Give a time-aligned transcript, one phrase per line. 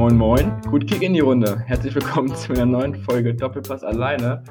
[0.00, 1.60] Moin Moin, gut Kick in die Runde.
[1.66, 4.42] Herzlich willkommen zu einer neuen Folge Doppelpass alleine.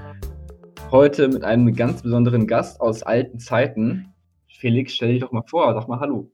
[0.92, 4.14] Heute mit einem ganz besonderen Gast aus alten Zeiten.
[4.48, 6.32] Felix, stell dich doch mal vor, sag mal Hallo.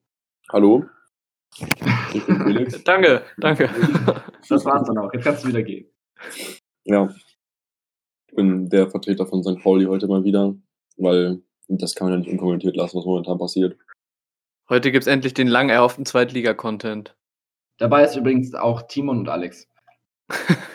[0.52, 0.84] Hallo.
[2.14, 2.84] Ich bin Felix.
[2.84, 3.70] danke, danke.
[4.50, 5.14] Das war's dann auch.
[5.14, 5.88] Jetzt kannst du wieder gehen.
[6.84, 7.08] Ja.
[8.28, 9.64] Ich bin der Vertreter von St.
[9.64, 10.56] Pauli heute mal wieder,
[10.98, 13.78] weil das kann man ja nicht unkommentiert lassen, was momentan passiert.
[14.68, 17.16] Heute gibt es endlich den lang erhofften Zweitliga-Content.
[17.78, 19.68] Dabei ist übrigens auch Timon und Alex.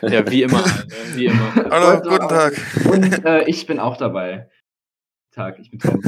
[0.02, 0.62] ja, wie immer.
[1.14, 1.54] wie immer.
[1.70, 2.52] Hallo, guten Tag.
[2.90, 4.50] Und äh, ich bin auch dabei.
[5.32, 6.02] Tag, ich bin Tom.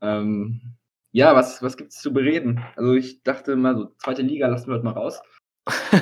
[0.00, 0.60] ähm,
[1.12, 2.64] ja, was, was gibt es zu bereden?
[2.76, 5.20] Also ich dachte mal so, zweite Liga lassen wir heute mal raus.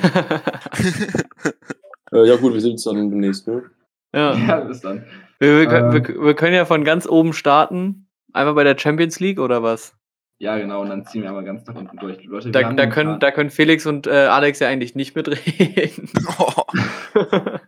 [2.13, 3.69] äh, ja gut, wir sehen uns dann demnächst, ne?
[4.13, 4.33] Ja.
[4.47, 5.05] ja, bis dann.
[5.39, 6.23] Wir, wir, können, wir, ähm.
[6.23, 8.07] wir können ja von ganz oben starten.
[8.31, 9.93] Einfach bei der Champions League oder was?
[10.41, 12.23] Ja, genau, und dann ziehen wir aber ganz nach unten durch.
[12.23, 16.09] Leute, da, da können, da können Felix und äh, Alex ja eigentlich nicht mitreden.
[16.39, 16.63] Oh.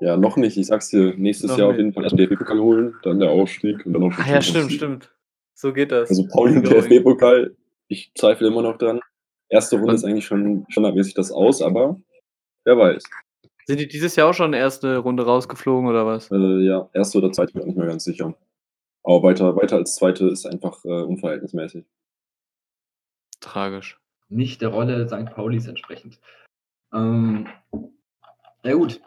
[0.00, 0.56] ja, noch nicht.
[0.56, 1.74] Ich sag's dir, nächstes noch Jahr nicht.
[1.74, 4.40] auf jeden Fall erst den DFB-Pokal holen, dann der Aufstieg und dann noch Ah ja,
[4.40, 5.12] stimmt, stimmt.
[5.54, 6.08] So geht das.
[6.08, 7.56] Also Pauli und DFB-Pokal,
[7.88, 9.00] ich zweifle immer noch dran.
[9.48, 9.96] Erste Runde und?
[9.96, 12.00] ist eigentlich schon standardmäßig das aus, aber
[12.64, 13.02] wer weiß.
[13.66, 16.30] Sind die dieses Jahr auch schon erste Runde rausgeflogen oder was?
[16.30, 18.36] Äh, ja, erste oder zweite bin ich nicht mehr ganz sicher.
[19.02, 21.86] Aber weiter, weiter als zweite ist einfach äh, unverhältnismäßig.
[23.40, 24.00] Tragisch.
[24.28, 25.34] Nicht der Rolle St.
[25.34, 26.20] Paulis entsprechend.
[26.92, 27.48] Ähm,
[28.62, 29.00] ja gut,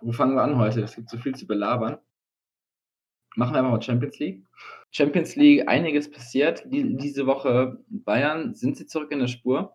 [0.00, 0.82] wo fangen wir an heute?
[0.82, 1.98] Es gibt so viel zu belabern.
[3.36, 4.44] Machen wir einfach mal Champions League.
[4.90, 6.64] Champions League, einiges passiert.
[6.66, 9.72] Die, diese Woche Bayern, sind sie zurück in der Spur?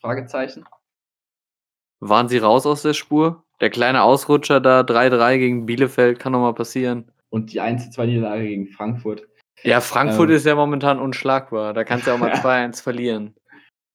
[0.00, 0.64] Fragezeichen.
[2.00, 3.44] Waren sie raus aus der Spur?
[3.60, 8.68] Der kleine Ausrutscher da 3-3 gegen Bielefeld kann noch mal passieren und die 1-2-Niederlage gegen
[8.68, 9.26] Frankfurt.
[9.62, 11.74] Ja, Frankfurt ähm, ist ja momentan unschlagbar.
[11.74, 13.34] Da kannst du ja auch mal 2-1 verlieren.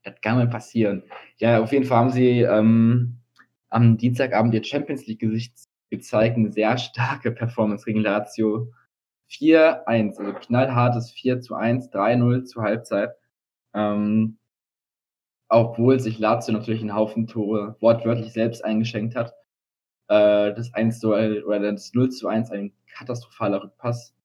[0.04, 1.04] Das kann mal passieren.
[1.38, 3.20] Ja, auf jeden Fall haben sie ähm,
[3.70, 5.54] am Dienstagabend ihr Champions League Gesicht
[5.90, 6.38] gezeigt.
[6.38, 8.72] Eine sehr starke Performance gegen Lazio.
[9.32, 13.12] 4-1, also knallhartes 4 zu 1, 3-0 zur Halbzeit.
[13.74, 14.38] Ähm,
[15.50, 19.34] obwohl sich Lazio natürlich einen Haufen Tore wortwörtlich selbst eingeschenkt hat.
[20.10, 24.16] Äh, das 1 zu, oder das 0 zu 1 ein katastrophaler Rückpass.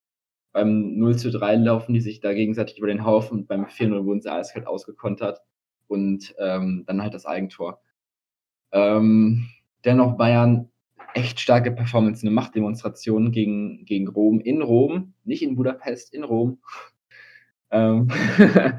[0.53, 4.05] Beim 0 zu 3 laufen die sich da gegenseitig über den Haufen und beim 4-0
[4.05, 5.41] wurden sie eiskalt ausgekontert
[5.87, 7.81] und ähm, dann halt das Eigentor.
[8.73, 9.49] Ähm,
[9.85, 10.71] dennoch Bayern
[11.15, 16.59] echt starke Performance, eine Machtdemonstration gegen, gegen Rom, in Rom, nicht in Budapest, in Rom.
[17.71, 18.09] ähm,
[18.39, 18.79] ähm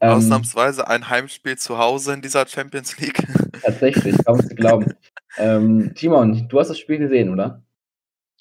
[0.00, 3.22] Ausnahmsweise ein Heimspiel zu Hause in dieser Champions League.
[3.62, 4.94] Tatsächlich, kaum zu glauben.
[5.38, 7.62] Ähm, Timon, du hast das Spiel gesehen, oder?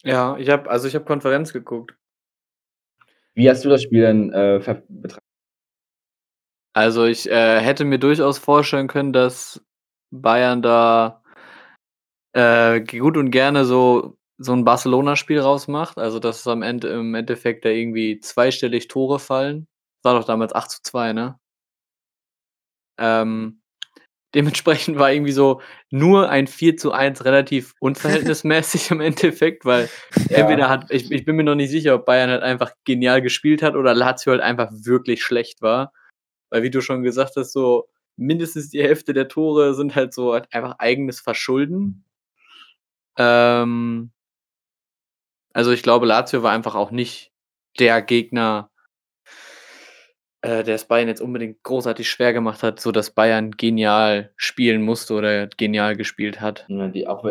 [0.03, 1.95] Ja, ich habe also ich habe Konferenz geguckt.
[3.33, 5.19] Wie hast du das Spiel denn äh, betrachtet?
[6.73, 9.61] Also ich äh, hätte mir durchaus vorstellen können, dass
[10.11, 11.23] Bayern da
[12.33, 15.97] äh, gut und gerne so so ein Barcelona-Spiel rausmacht.
[15.97, 19.67] Also dass es am Ende im Endeffekt da irgendwie zweistellig Tore fallen.
[20.03, 21.37] War doch damals 8 zu 2, ne?
[22.97, 23.61] Ähm,
[24.35, 29.89] Dementsprechend war irgendwie so nur ein 4 zu 1 relativ unverhältnismäßig im Endeffekt, weil
[30.29, 30.37] ja.
[30.37, 33.63] entweder hat, ich, ich bin mir noch nicht sicher, ob Bayern halt einfach genial gespielt
[33.63, 35.93] hat oder Lazio halt einfach wirklich schlecht war.
[36.51, 40.33] Weil wie du schon gesagt hast, so mindestens die Hälfte der Tore sind halt so
[40.33, 42.03] halt einfach eigenes Verschulden.
[43.17, 44.11] Ähm,
[45.53, 47.31] also ich glaube, Lazio war einfach auch nicht
[47.79, 48.69] der Gegner,
[50.41, 54.81] äh, der es Bayern jetzt unbedingt großartig schwer gemacht hat, so dass Bayern genial spielen
[54.81, 56.65] musste oder genial gespielt hat.
[56.69, 57.25] Ja, die auch,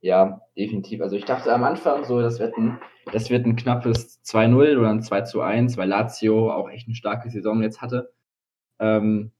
[0.00, 1.00] ja, definitiv.
[1.00, 2.80] Also ich dachte am Anfang so, das wird ein,
[3.12, 7.62] das wird ein knappes 2-0 oder ein 2-1, weil Lazio auch echt eine starke Saison
[7.62, 8.12] jetzt hatte.
[8.78, 9.32] Ähm,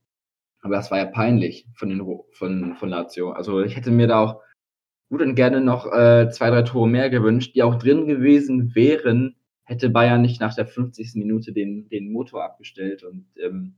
[0.63, 3.33] aber das war ja peinlich von, den, von, von Lazio.
[3.33, 4.43] Also ich hätte mir da auch
[5.09, 9.37] gut und gerne noch äh, zwei, drei Tore mehr gewünscht, die auch drin gewesen wären,
[9.71, 11.15] hätte Bayern nicht nach der 50.
[11.15, 13.77] Minute den, den Motor abgestellt und ähm,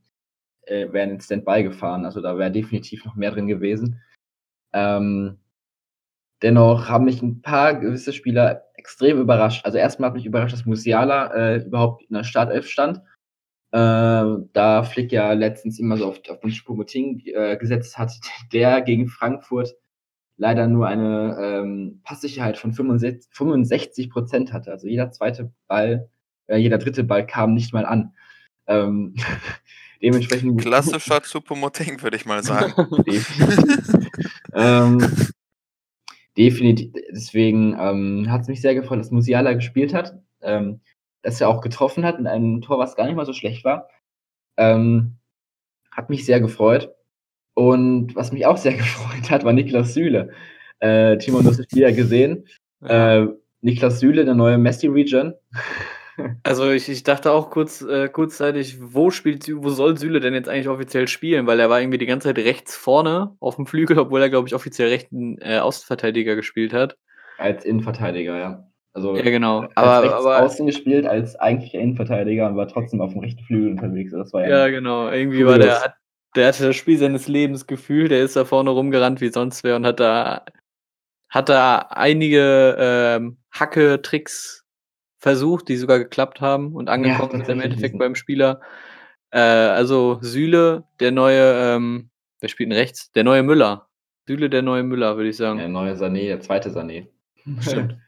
[0.62, 2.06] äh, wären in Standby gefahren.
[2.06, 4.00] Also da wäre definitiv noch mehr drin gewesen.
[4.72, 5.38] Ähm,
[6.40, 9.66] dennoch haben mich ein paar gewisse Spieler extrem überrascht.
[9.66, 13.02] Also erstmal hat mich überrascht, dass Musiala äh, überhaupt in der Startelf stand.
[13.72, 14.24] Äh,
[14.54, 18.12] da Flick ja letztens immer so auf, auf den Spumoting äh, gesetzt hat,
[18.54, 19.74] der gegen Frankfurt
[20.36, 24.70] leider nur eine ähm, Passsicherheit von 65 Prozent hatte.
[24.70, 26.08] Also jeder zweite Ball,
[26.46, 28.14] äh, jeder dritte Ball kam nicht mal an.
[28.66, 29.14] Ähm,
[30.02, 30.60] dementsprechend.
[30.60, 32.72] Klassischer Chupomoting, würde ich mal sagen.
[34.54, 34.98] ähm,
[36.36, 36.92] definitiv.
[37.10, 40.18] Deswegen ähm, hat es mich sehr gefreut, dass Musiala gespielt hat.
[40.40, 40.80] Ähm,
[41.22, 43.88] dass er auch getroffen hat in einem Tor, was gar nicht mal so schlecht war.
[44.56, 45.16] Ähm,
[45.90, 46.92] hat mich sehr gefreut.
[47.54, 50.30] Und was mich auch sehr gefreut hat, war Niklas Süle.
[50.80, 52.46] Äh, Timon, du hast das Spiel ja gesehen.
[52.84, 53.26] Äh,
[53.60, 55.34] Niklas Süle, der neue Messi-Region.
[56.42, 60.48] Also ich, ich dachte auch kurz, äh, kurzzeitig, wo spielt wo soll Süle denn jetzt
[60.48, 61.46] eigentlich offiziell spielen?
[61.46, 64.46] Weil er war irgendwie die ganze Zeit rechts vorne auf dem Flügel, obwohl er, glaube
[64.46, 66.98] ich, offiziell rechten äh, Außenverteidiger gespielt hat.
[67.38, 68.68] Als Innenverteidiger, ja.
[68.92, 69.66] Also ja, genau.
[69.74, 73.70] Aber, rechts aber außen gespielt als eigentlicher Innenverteidiger und war trotzdem auf dem rechten Flügel
[73.70, 74.12] unterwegs.
[74.12, 75.10] Das war ja, ja genau.
[75.10, 75.94] Irgendwie war der,
[76.34, 78.10] der hatte das Spiel seines Lebens gefühlt.
[78.10, 80.44] Der ist da vorne rumgerannt wie sonst wer und hat da,
[81.28, 84.64] hat da einige ähm, Hacke-Tricks
[85.18, 88.60] versucht, die sogar geklappt haben und angekommen ja, sind im Endeffekt beim Spieler.
[89.30, 93.12] Äh, also Süle, der neue, ähm, wer spielt denn rechts?
[93.12, 93.88] Der neue Müller.
[94.26, 95.58] Süle, der neue Müller, würde ich sagen.
[95.58, 97.08] Der neue Sané, der zweite Sané.
[97.60, 97.96] Stimmt.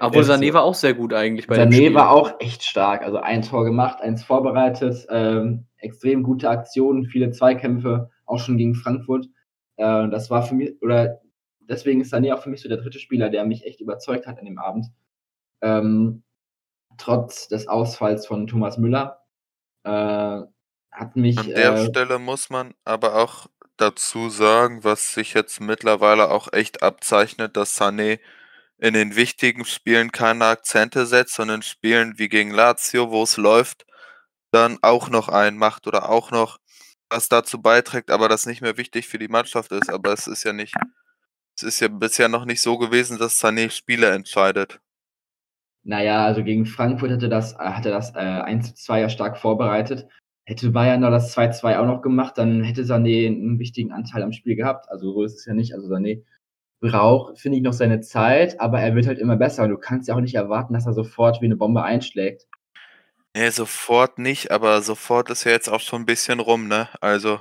[0.00, 3.02] Obwohl Sané war auch sehr gut eigentlich bei Sané war auch echt stark.
[3.02, 8.74] Also ein Tor gemacht, eins vorbereitet, ähm, extrem gute Aktionen, viele Zweikämpfe, auch schon gegen
[8.74, 9.26] Frankfurt.
[9.76, 11.20] Äh, das war für mich, oder
[11.60, 14.38] deswegen ist Sané auch für mich so der dritte Spieler, der mich echt überzeugt hat
[14.38, 14.86] an dem Abend.
[15.60, 16.22] Ähm,
[16.96, 19.22] trotz des Ausfalls von Thomas Müller
[19.84, 20.40] äh,
[20.90, 21.38] hat mich.
[21.38, 23.46] An der äh, Stelle muss man aber auch
[23.76, 28.18] dazu sagen, was sich jetzt mittlerweile auch echt abzeichnet, dass Sané
[28.78, 33.86] in den wichtigen Spielen keine Akzente setzt, sondern Spielen wie gegen Lazio, wo es läuft,
[34.50, 36.58] dann auch noch einmacht oder auch noch
[37.10, 39.90] was dazu beiträgt, aber das nicht mehr wichtig für die Mannschaft ist.
[39.90, 40.74] Aber es ist ja nicht,
[41.56, 44.80] es ist ja bisher noch nicht so gewesen, dass Sané Spiele entscheidet.
[45.84, 49.38] Naja, also gegen Frankfurt hatte das, äh, hatte das äh, 1 zu 2 ja stark
[49.38, 50.06] vorbereitet.
[50.44, 54.32] Hätte Bayern da das 2-2 auch noch gemacht, dann hätte Sané einen wichtigen Anteil am
[54.32, 54.90] Spiel gehabt.
[54.90, 55.74] Also so ist es ja nicht.
[55.74, 56.24] Also Sané
[56.80, 59.64] braucht, finde ich, noch seine Zeit, aber er wird halt immer besser.
[59.64, 62.46] Und du kannst ja auch nicht erwarten, dass er sofort wie eine Bombe einschlägt.
[63.34, 66.88] Nee, sofort nicht, aber sofort ist ja jetzt auch schon ein bisschen rum, ne?
[67.00, 67.40] Also.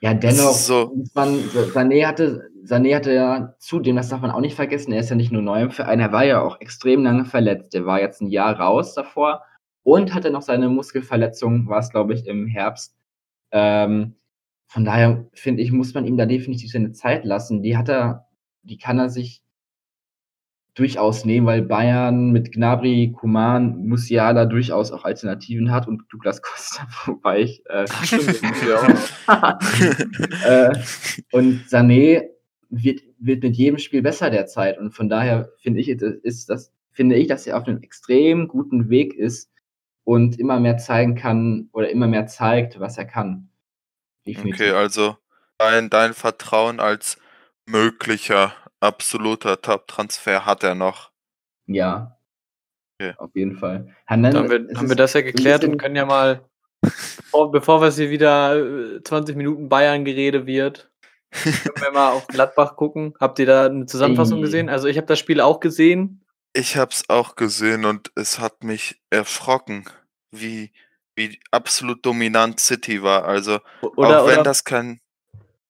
[0.00, 0.94] Ja, dennoch, so.
[1.14, 1.38] man,
[1.72, 5.16] Sané hatte, Sané hatte ja zudem, das darf man auch nicht vergessen, er ist ja
[5.16, 7.72] nicht nur neu im Verein, er war ja auch extrem lange verletzt.
[7.74, 9.42] Der war jetzt ein Jahr raus davor
[9.82, 12.96] und hatte noch seine Muskelverletzung, war es, glaube ich, im Herbst.
[13.52, 14.16] Ähm,
[14.66, 17.62] von daher finde ich, muss man ihm da definitiv seine Zeit lassen.
[17.62, 18.26] Die hat er,
[18.62, 19.43] die kann er sich
[20.74, 26.88] durchaus nehmen, weil Bayern mit Gnabry, Kuman, Musiala durchaus auch Alternativen hat und Douglas Costa,
[27.06, 27.84] wobei ich äh,
[30.44, 30.76] äh,
[31.30, 32.24] und Sané
[32.70, 37.16] wird, wird mit jedem Spiel besser derzeit und von daher finde ich ist das finde
[37.16, 39.50] ich, dass er auf einem extrem guten Weg ist
[40.04, 43.50] und immer mehr zeigen kann oder immer mehr zeigt, was er kann.
[44.26, 44.60] Definitiv.
[44.60, 45.18] Okay, also
[45.58, 47.18] dein, dein Vertrauen als
[47.66, 51.10] möglicher absoluter Top-Transfer hat er noch.
[51.66, 52.16] Ja.
[53.00, 53.14] Okay.
[53.18, 53.92] Auf jeden Fall.
[54.08, 56.44] Dann haben wir, haben wir das ja geklärt und können ja mal,
[56.80, 60.90] bevor, bevor wir hier wieder 20 äh, Minuten Bayern-Gerede wird,
[61.32, 63.14] können wir mal auf Gladbach gucken.
[63.18, 64.68] Habt ihr da eine Zusammenfassung gesehen?
[64.68, 66.24] Also ich habe das Spiel auch gesehen.
[66.52, 69.86] Ich habe es auch gesehen und es hat mich erschrocken,
[70.30, 70.70] wie
[71.16, 73.24] wie absolut dominant City war.
[73.24, 73.60] Also,
[73.96, 75.00] oder, auch wenn oder, das kein.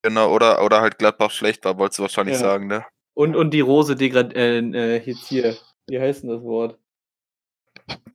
[0.02, 2.40] Genau, oder, oder halt Gladbach schlecht war, wolltest du wahrscheinlich ja.
[2.40, 2.84] sagen, ne?
[3.14, 4.36] Und, und die Rose degradiert.
[4.36, 5.56] Äh, äh, jetzt hier.
[5.86, 6.78] Wie heißt denn das Wort?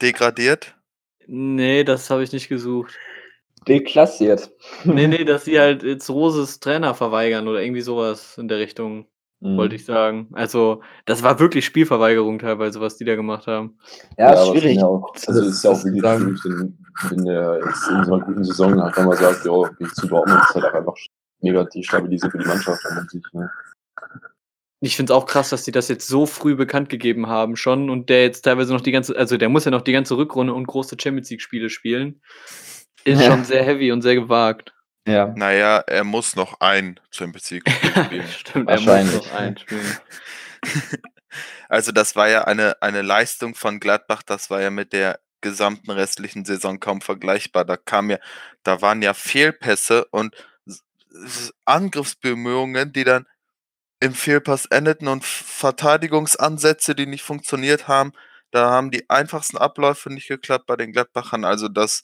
[0.02, 0.76] Degradiert?
[1.28, 2.98] Nee, das habe ich nicht gesucht.
[3.68, 4.52] Deklassiert.
[4.84, 9.06] nee, nee, dass sie halt jetzt Roses Trainer verweigern oder irgendwie sowas in der Richtung.
[9.42, 9.58] Mhm.
[9.58, 10.28] Wollte ich sagen.
[10.34, 13.78] Also, das war wirklich Spielverweigerung teilweise, was die da gemacht haben.
[14.18, 14.84] Ja, ja schwierig.
[14.84, 16.78] Auch, also, es ist ja auch wirklich schwierig, wenn,
[17.10, 20.42] wenn der jetzt in so einer guten Saison dann mal sagt, ja, ich zu Dortmund,
[20.42, 20.96] ist halt auch einfach
[21.40, 23.24] mega destabilisierend für die Mannschaft an sich.
[23.32, 23.50] Ne?
[24.82, 27.90] Ich finde es auch krass, dass die das jetzt so früh bekannt gegeben haben schon
[27.90, 30.54] und der jetzt teilweise noch die ganze, also der muss ja noch die ganze Rückrunde
[30.54, 32.22] und große Champions League Spiele spielen.
[33.04, 33.28] Ist ja.
[33.28, 34.74] schon sehr heavy und sehr gewagt.
[35.08, 35.34] Ja.
[35.36, 37.70] Naja, er muss noch ein Champions League
[38.06, 38.28] spielen.
[38.28, 39.98] Stimmt, er muss noch ein spielen.
[41.70, 45.92] also das war ja eine, eine Leistung von Gladbach, das war ja mit der gesamten
[45.92, 47.66] restlichen Saison kaum vergleichbar.
[47.66, 48.20] Da kam ja,
[48.64, 50.36] da waren ja Fehlpässe und
[51.66, 53.26] Angriffsbemühungen, die dann
[54.00, 58.14] im Fehlpass endeten und Verteidigungsansätze, die nicht funktioniert haben.
[58.52, 61.46] Da haben die einfachsten Abläufe nicht geklappt bei den Gladbachern.
[61.46, 62.04] Also das,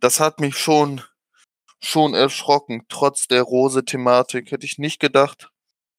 [0.00, 1.02] das hat mich schon
[1.84, 4.50] schon erschrocken, trotz der Rose-Thematik.
[4.50, 5.50] Hätte ich nicht gedacht.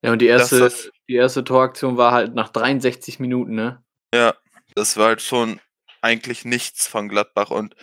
[0.02, 3.84] Ja, und die erste, das, die erste Toraktion war halt nach 63 Minuten, ne?
[4.14, 4.36] Ja,
[4.76, 5.60] das war halt schon
[6.02, 7.50] eigentlich nichts von Gladbach.
[7.50, 7.76] Und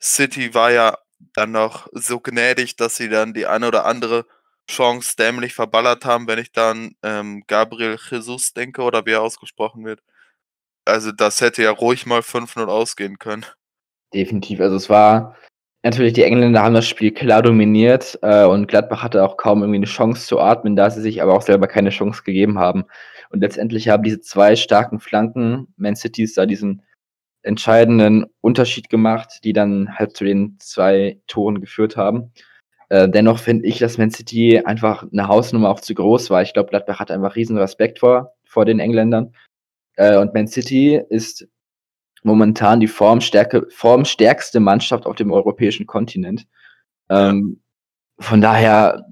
[0.00, 0.98] City war ja
[1.34, 4.26] dann noch so gnädig, dass sie dann die eine oder andere
[4.70, 9.84] Chance dämlich verballert haben, wenn ich dann ähm, Gabriel Jesus denke oder wie er ausgesprochen
[9.84, 10.00] wird.
[10.84, 13.46] Also das hätte ja ruhig mal 5-0 ausgehen können.
[14.12, 14.60] Definitiv.
[14.60, 15.36] Also es war
[15.82, 19.78] natürlich, die Engländer haben das Spiel klar dominiert äh, und Gladbach hatte auch kaum irgendwie
[19.78, 22.84] eine Chance zu atmen, da sie sich aber auch selber keine Chance gegeben haben.
[23.30, 26.82] Und letztendlich haben diese zwei starken Flanken Man Cities da diesen
[27.42, 32.32] entscheidenden Unterschied gemacht, die dann halt zu den zwei Toren geführt haben.
[32.88, 36.42] Äh, dennoch finde ich, dass Man City einfach eine Hausnummer auch zu groß war.
[36.42, 39.34] Ich glaube, Gladbach hat einfach riesen Respekt vor, vor den Engländern.
[39.96, 41.46] Äh, und Man City ist
[42.22, 46.46] momentan die formstärke, formstärkste Mannschaft auf dem europäischen Kontinent.
[47.08, 47.60] Ähm,
[48.18, 49.06] von daher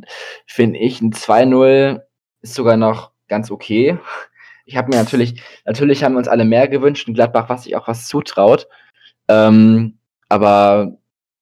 [0.46, 2.02] finde ich, ein 2-0
[2.40, 3.98] ist sogar noch ganz okay.
[4.64, 7.76] Ich habe mir natürlich, natürlich haben wir uns alle mehr gewünscht und Gladbach, was sich
[7.76, 8.68] auch was zutraut.
[9.28, 9.98] Ähm,
[10.28, 10.96] aber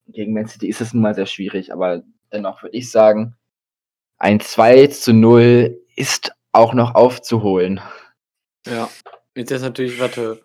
[0.07, 1.71] gegen Man City ist es nun mal sehr schwierig.
[1.71, 3.35] Aber dennoch würde ich sagen,
[4.17, 7.81] ein 2 zu 0 ist auch noch aufzuholen.
[8.67, 8.89] Ja,
[9.35, 10.41] jetzt ist natürlich, warte,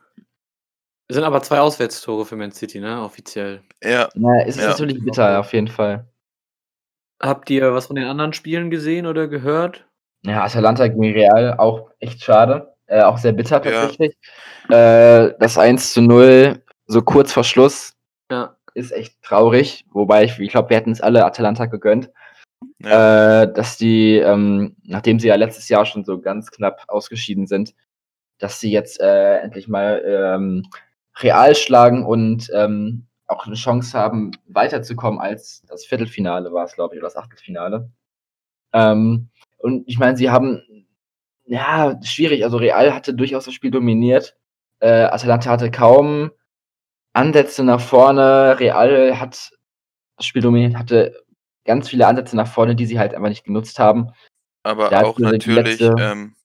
[1.09, 3.63] es sind aber zwei Auswärtstore für Man City, ne, offiziell.
[3.83, 4.09] Ja.
[4.15, 4.69] Ja, es ist Ja.
[4.71, 6.07] natürlich bitter, auf jeden Fall.
[7.23, 9.87] Habt ihr was von den anderen Spielen gesehen oder gehört?
[10.23, 12.75] Ja, Atalanta gegen Real auch echt schade.
[12.87, 13.71] Äh, auch sehr bitter Ja.
[13.73, 14.17] tatsächlich.
[14.69, 17.95] Äh, das 1 zu 0, so kurz vor Schluss,
[18.31, 18.57] Ja.
[18.77, 19.87] Ist echt traurig.
[19.91, 22.11] Wobei ich, ich glaube, wir hätten es alle Atalanta gegönnt.
[22.79, 23.43] Ja.
[23.43, 27.75] Äh, dass die, ähm, nachdem sie ja letztes Jahr schon so ganz knapp ausgeschieden sind,
[28.39, 30.67] dass sie jetzt äh, endlich mal ähm,
[31.19, 36.95] Real schlagen und ähm, auch eine Chance haben, weiterzukommen als das Viertelfinale war es, glaube
[36.95, 37.91] ich, oder das Achtelfinale.
[38.73, 40.63] Ähm, und ich meine, sie haben,
[41.47, 44.37] ja, schwierig, also Real hatte durchaus das Spiel dominiert.
[44.81, 46.31] Äh, Atalanta hatte kaum
[47.17, 48.59] Ansätze nach vorne.
[48.61, 49.51] Real hat
[50.17, 51.25] das Spiel dominiert, hatte
[51.65, 54.13] ganz viele Ansätze nach vorne, die sie halt einfach nicht genutzt haben.
[54.63, 56.37] Aber da auch natürlich, letzte- ähm,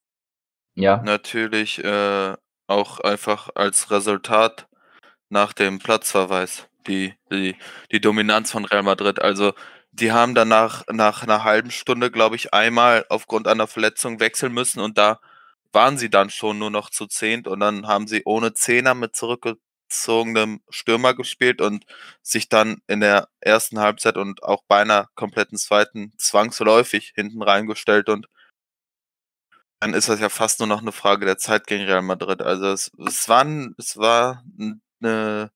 [0.76, 2.36] Ja, natürlich äh,
[2.68, 4.68] auch einfach als Resultat
[5.30, 7.56] nach dem Platzverweis die, die,
[7.92, 9.22] die Dominanz von Real Madrid.
[9.22, 9.54] Also
[9.92, 14.80] die haben danach nach einer halben Stunde, glaube ich, einmal aufgrund einer Verletzung wechseln müssen
[14.80, 15.20] und da
[15.74, 19.16] waren sie dann schon nur noch zu zehnt und dann haben sie ohne Zehner mit
[19.92, 21.86] zurückgezogenem Stürmer gespielt und
[22.22, 28.10] sich dann in der ersten Halbzeit und auch bei einer kompletten zweiten zwangsläufig hinten reingestellt
[28.10, 28.28] und
[29.80, 32.44] dann ist das ja fast nur noch eine Frage der Zeit gegen Real Madrid.
[32.44, 33.48] Also es, es war,
[33.80, 35.52] es war eine,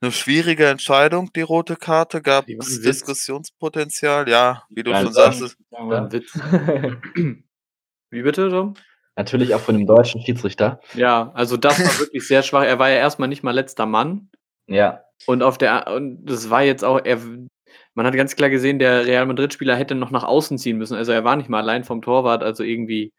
[0.00, 2.22] eine schwierige Entscheidung, die rote Karte.
[2.22, 2.80] Gab es.
[2.80, 4.26] Diskussionspotenzial?
[4.26, 5.58] Ja, wie du Ja, schon sagst.
[8.10, 8.72] Wie bitte, Tom?
[9.18, 10.80] Natürlich auch von dem deutschen Schiedsrichter.
[10.94, 12.64] Ja, also das war wirklich sehr schwach.
[12.64, 14.30] Er war ja erstmal nicht mal letzter Mann.
[14.66, 17.18] Ja, Und auf der und das war jetzt auch, er,
[17.94, 20.96] man hat ganz klar gesehen, der Real Madrid-Spieler hätte noch nach außen ziehen müssen.
[20.96, 23.12] Also er war nicht mal allein vom Torwart, also irgendwie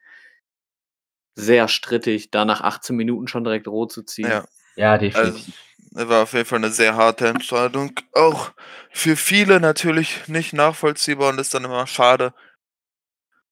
[1.35, 4.29] sehr strittig, da nach 18 Minuten schon direkt rot zu ziehen.
[4.29, 5.53] Ja, ja, also definitiv.
[5.95, 7.91] es war auf jeden Fall eine sehr harte Entscheidung.
[8.13, 8.51] Auch
[8.91, 12.33] für viele natürlich nicht nachvollziehbar und ist dann immer schade,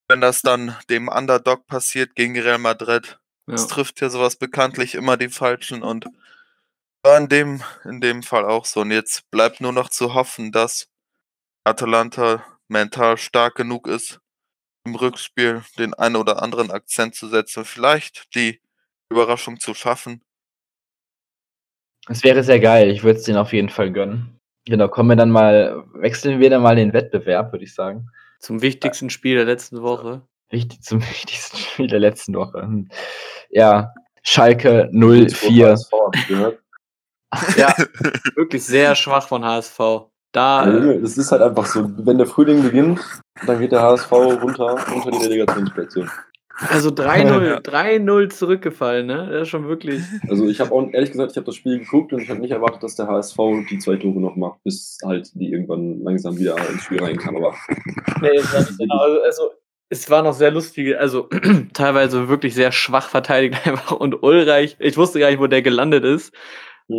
[0.08, 3.20] wenn das dann dem Underdog passiert gegen Real Madrid.
[3.48, 3.56] Ja.
[3.56, 6.08] Es trifft ja sowas bekanntlich immer die Falschen und
[7.04, 8.82] war in dem, in dem Fall auch so.
[8.82, 10.90] Und jetzt bleibt nur noch zu hoffen, dass
[11.64, 14.20] Atalanta mental stark genug ist,
[14.86, 18.62] im Rückspiel den einen oder anderen Akzent zu setzen, vielleicht die
[19.10, 20.22] Überraschung zu schaffen.
[22.10, 22.90] Es wäre sehr geil.
[22.90, 24.40] Ich würde es denen auf jeden Fall gönnen.
[24.66, 28.10] Genau, kommen wir dann mal, wechseln wir dann mal den Wettbewerb, würde ich sagen.
[28.40, 30.22] Zum wichtigsten Spiel der letzten Woche.
[30.50, 32.62] Wichtig zum wichtigsten Spiel der letzten Woche.
[32.62, 32.90] Hm.
[33.50, 35.70] Ja, Schalke Kurz vor 04.
[35.70, 36.60] HSV, hab ich gehört.
[37.58, 37.74] Ja,
[38.36, 39.78] wirklich sehr schwach von HSV.
[40.32, 43.02] Da, Ja, äh, Junge, Das ist halt einfach so, wenn der Frühling beginnt,
[43.46, 46.08] dann geht der HSV runter unter die Relegationsplätze.
[46.70, 49.30] Also 3-0, 3-0 zurückgefallen, ne?
[49.32, 50.02] Das ist schon wirklich.
[50.28, 52.52] Also ich habe auch ehrlich gesagt, ich habe das Spiel geguckt und ich habe nicht
[52.52, 53.38] erwartet, dass der HSV
[53.70, 57.44] die zwei Tore noch macht, bis halt die irgendwann langsam wieder ins Spiel reinkamen.
[57.44, 57.56] Aber
[58.22, 58.98] Nee, es war nicht genau.
[59.00, 59.52] Also, also,
[59.90, 61.30] es war noch sehr lustig, also
[61.74, 66.04] teilweise wirklich sehr schwach verteidigt einfach und Ulreich, ich wusste gar nicht, wo der gelandet
[66.04, 66.34] ist,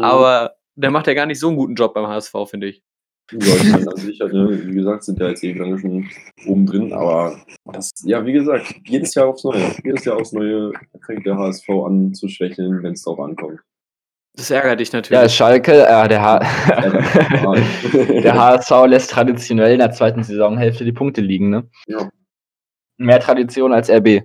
[0.01, 2.83] aber der macht ja gar nicht so einen guten Job beim HSV, finde ich.
[3.31, 6.09] Ja, ich meine, an sich halt, ne, wie gesagt, sind ja jetzt eh lange schon
[6.47, 9.71] oben drin, aber das, ja, wie gesagt, jedes Jahr aufs Neue.
[9.85, 10.73] Jedes Jahr aufs Neue
[11.05, 13.61] fängt der HSV an zu schwächeln, wenn es drauf ankommt.
[14.35, 15.35] Das ärgert dich Ja, natürlich.
[15.35, 17.55] Schalke, äh, der, H Ja,
[18.23, 21.69] der HSV lässt traditionell in der zweiten Saisonhälfte die Punkte liegen, ne?
[21.87, 22.09] Ja.
[22.99, 24.23] Mehr Tradition als RB.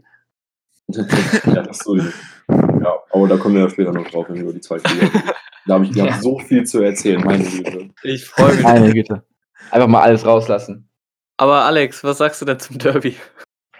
[0.87, 1.97] ja, das so.
[1.97, 5.09] Ja, aber da kommen wir ja später noch drauf, wenn wir über die zweite Liga.
[5.65, 6.19] Da habe ich ja.
[6.19, 7.89] So viel zu erzählen, meine Güte.
[8.03, 8.63] Ich freue mich.
[8.63, 9.23] Meine Güte.
[9.71, 10.89] Einfach mal alles rauslassen.
[11.37, 13.15] Aber Alex, was sagst du denn zum Derby?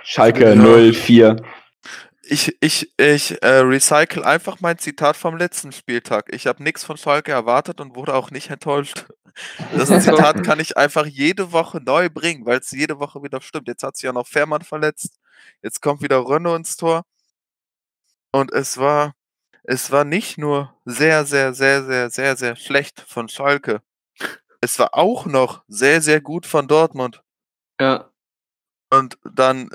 [0.04, 0.92] Schalke Ja.
[0.92, 1.38] 04.
[2.26, 6.34] Ich, ich, ich äh, recycle einfach mein Zitat vom letzten Spieltag.
[6.34, 9.06] Ich habe nichts von Schalke erwartet und wurde auch nicht enttäuscht.
[9.76, 13.68] Das Zitat kann ich einfach jede Woche neu bringen, weil es jede Woche wieder stimmt.
[13.68, 15.20] Jetzt hat sich ja noch Fährmann verletzt.
[15.62, 17.04] Jetzt kommt wieder Renault ins Tor.
[18.32, 19.14] Und es war,
[19.64, 23.82] es war nicht nur sehr, sehr, sehr, sehr, sehr, sehr schlecht von Schalke.
[24.62, 27.22] Es war auch noch sehr, sehr gut von Dortmund.
[27.80, 28.10] Ja.
[28.90, 29.70] Und dann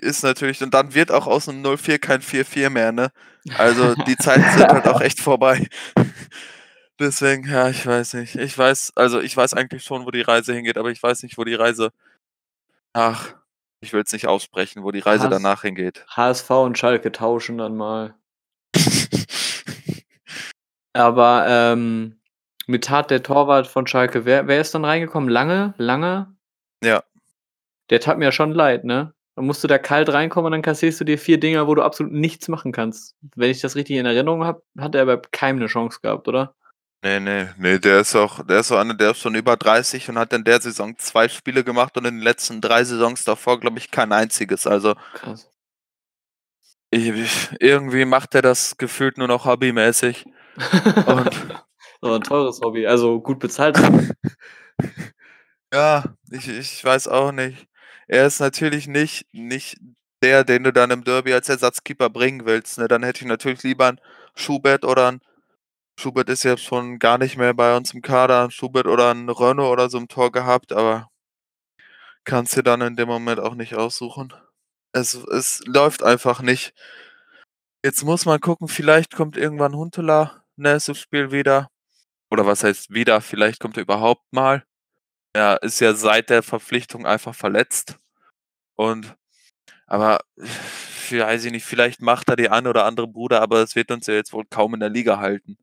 [0.00, 3.12] ist natürlich, und dann wird auch aus einem 0-4 kein 4-4 mehr, ne?
[3.56, 5.68] Also die Zeiten sind halt auch echt vorbei.
[6.98, 8.36] Deswegen, ja, ich weiß nicht.
[8.36, 11.36] Ich weiß, also ich weiß eigentlich schon, wo die Reise hingeht, aber ich weiß nicht,
[11.36, 11.92] wo die Reise.
[12.94, 13.34] Ach,
[13.80, 15.30] ich will es nicht aussprechen, wo die Reise Hass.
[15.30, 16.06] danach hingeht.
[16.08, 18.14] HSV und Schalke tauschen dann mal.
[20.92, 22.18] Aber ähm,
[22.66, 25.28] mit Tat der Torwart von Schalke, wer, wer ist dann reingekommen?
[25.28, 25.74] Lange?
[25.76, 26.34] Lange?
[26.82, 27.02] Ja.
[27.90, 29.12] Der tat mir ja schon leid, ne?
[29.36, 31.82] Dann musst du da kalt reinkommen und dann kassierst du dir vier Dinger, wo du
[31.82, 33.14] absolut nichts machen kannst.
[33.34, 36.54] Wenn ich das richtig in Erinnerung habe, hat er bei keinem eine Chance gehabt, oder?
[37.02, 40.08] Nee, nee, nee, der ist auch, der ist so einer, der ist schon über 30
[40.08, 43.60] und hat in der Saison zwei Spiele gemacht und in den letzten drei Saisons davor,
[43.60, 44.66] glaube ich, kein einziges.
[44.66, 45.48] Also Krass.
[46.90, 50.24] Irgendwie macht er das gefühlt nur noch hobbymäßig.
[51.06, 51.30] Und
[52.00, 53.78] Aber ein teures Hobby, also gut bezahlt.
[55.72, 57.66] ja, ich, ich weiß auch nicht.
[58.06, 59.78] Er ist natürlich nicht, nicht
[60.22, 62.78] der, den du dann im Derby als Ersatzkeeper bringen willst.
[62.78, 62.88] Ne?
[62.88, 64.00] Dann hätte ich natürlich lieber einen
[64.34, 65.20] Schubert oder einen
[65.98, 69.30] Schubert ist jetzt schon gar nicht mehr bei uns im Kader, einen Schubert oder einen
[69.30, 71.08] Renault oder so im Tor gehabt, aber
[72.24, 74.34] kannst dir dann in dem Moment auch nicht aussuchen.
[74.92, 76.74] Es, es läuft einfach nicht.
[77.84, 81.68] Jetzt muss man gucken, vielleicht kommt irgendwann Huntela nächstes Spiel wieder.
[82.30, 83.20] Oder was heißt wieder?
[83.20, 84.64] Vielleicht kommt er überhaupt mal.
[85.32, 87.98] Er ist ja seit der Verpflichtung einfach verletzt.
[88.74, 89.16] Und
[89.86, 90.20] aber
[91.10, 94.06] weiß ich nicht, vielleicht macht er die ein oder andere Bruder, aber es wird uns
[94.06, 95.56] ja jetzt wohl kaum in der Liga halten.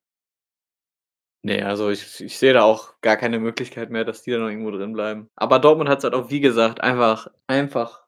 [1.46, 4.48] Nee, also ich, ich sehe da auch gar keine Möglichkeit mehr, dass die da noch
[4.48, 5.30] irgendwo drin bleiben.
[5.36, 8.03] Aber Dortmund hat es halt auch, wie gesagt, einfach, einfach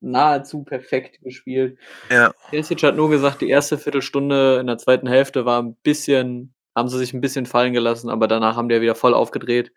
[0.00, 1.78] nahezu perfekt gespielt.
[2.10, 2.32] Ja.
[2.52, 6.88] Ilicic hat nur gesagt, die erste Viertelstunde in der zweiten Hälfte war ein bisschen, haben
[6.88, 9.72] sie sich ein bisschen fallen gelassen, aber danach haben die ja wieder voll aufgedreht.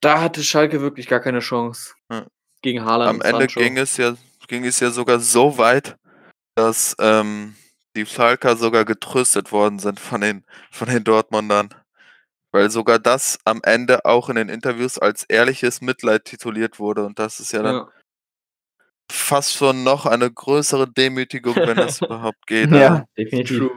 [0.00, 1.94] Da hatte Schalke wirklich gar keine Chance.
[2.10, 2.26] Ja.
[2.60, 3.60] Gegen Haaland Am Ende Sancho.
[3.60, 4.14] ging es ja,
[4.48, 5.96] ging es ja sogar so weit,
[6.54, 7.56] dass ähm,
[7.96, 11.74] die Schalker sogar getröstet worden sind von den, von den Dortmundern.
[12.52, 17.04] Weil sogar das am Ende auch in den Interviews als ehrliches Mitleid tituliert wurde.
[17.04, 17.88] Und das ist ja dann Ja.
[19.10, 22.70] Fast schon noch eine größere Demütigung, wenn das überhaupt geht.
[22.70, 23.58] Ja, definitiv.
[23.58, 23.70] True.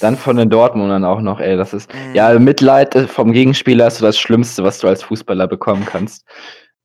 [0.00, 1.92] Dann von den Dortmundern auch noch, ey, das ist.
[1.94, 2.14] Mhm.
[2.14, 6.26] Ja, Mitleid äh, vom Gegenspieler ist so das Schlimmste, was du als Fußballer bekommen kannst.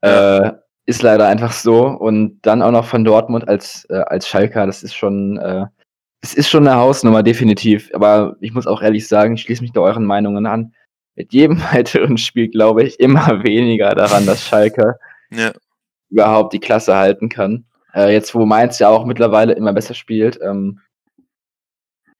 [0.03, 0.37] Ja.
[0.37, 0.51] Äh,
[0.85, 1.87] ist leider einfach so.
[1.87, 5.65] Und dann auch noch von Dortmund als, äh, als Schalker, das ist schon, äh,
[6.21, 7.89] es ist schon eine Hausnummer, definitiv.
[7.93, 10.73] Aber ich muss auch ehrlich sagen, ich schließe mich da euren Meinungen an.
[11.15, 14.95] Mit jedem weiteren Spiel glaube ich immer weniger daran, dass Schalke
[15.31, 15.51] Ja.
[16.09, 17.65] Überhaupt die Klasse halten kann.
[17.93, 20.79] Äh, jetzt, wo Mainz ja auch mittlerweile immer besser spielt, ähm,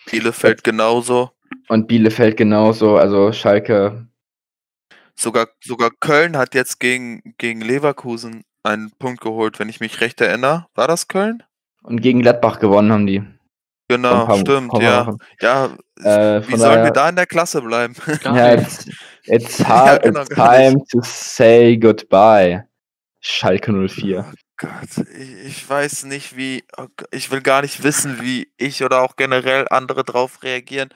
[0.10, 1.32] Bielefeld genauso.
[1.68, 4.08] und Bielefeld genauso, also Schalke,
[5.18, 10.20] Sogar, sogar Köln hat jetzt gegen, gegen Leverkusen einen Punkt geholt, wenn ich mich recht
[10.20, 10.68] erinnere.
[10.76, 11.42] War das Köln?
[11.84, 13.24] und gegen Gladbach gewonnen haben die.
[13.88, 15.06] Genau, paar- stimmt, paar ja.
[15.08, 15.18] Wochen.
[15.40, 15.66] Ja,
[16.04, 17.96] Äh, wie sollen wir da in der Klasse bleiben?
[18.24, 18.90] Ja, it's,
[19.26, 22.64] it's, hard, genau, it's time to say goodbye.
[23.28, 24.32] Schalke 04.
[24.58, 28.84] Gott, ich, ich weiß nicht, wie, oh Gott, ich will gar nicht wissen, wie ich
[28.84, 30.90] oder auch generell andere drauf reagieren,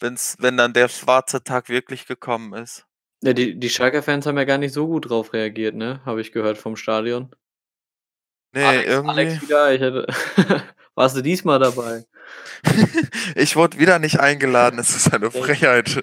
[0.00, 2.86] wenn's, wenn dann der schwarze Tag wirklich gekommen ist.
[3.22, 6.00] Ja, die, die Schalker-Fans haben ja gar nicht so gut drauf reagiert, ne?
[6.04, 7.30] Habe ich gehört vom Stadion.
[8.52, 9.10] Nee, Alex, irgendwie.
[9.10, 10.06] Alex wieder, ich hätte.
[10.96, 12.04] Warst du diesmal dabei?
[13.36, 16.02] ich wurde wieder nicht eingeladen, es ist eine Frechheit.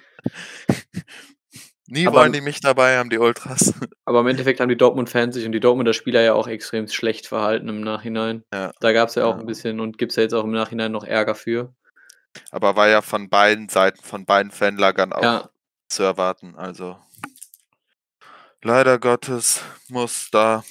[1.93, 3.71] Nie Aber- wollen die mich dabei haben, die Ultras.
[4.05, 7.27] Aber im Endeffekt haben die Dortmund-Fans sich und die Dortmunder Spieler ja auch extrem schlecht
[7.27, 8.43] verhalten im Nachhinein.
[8.51, 8.71] Ja.
[8.79, 9.39] Da gab es ja auch Ja.
[9.41, 11.73] ein bisschen und gibt es ja jetzt auch im Nachhinein noch Ärger für.
[12.49, 15.49] Aber war ja von beiden Seiten, von beiden Fanlagern auch Ja,
[15.87, 16.55] zu erwarten.
[16.55, 16.97] Also
[18.63, 20.63] leider Gottes muss da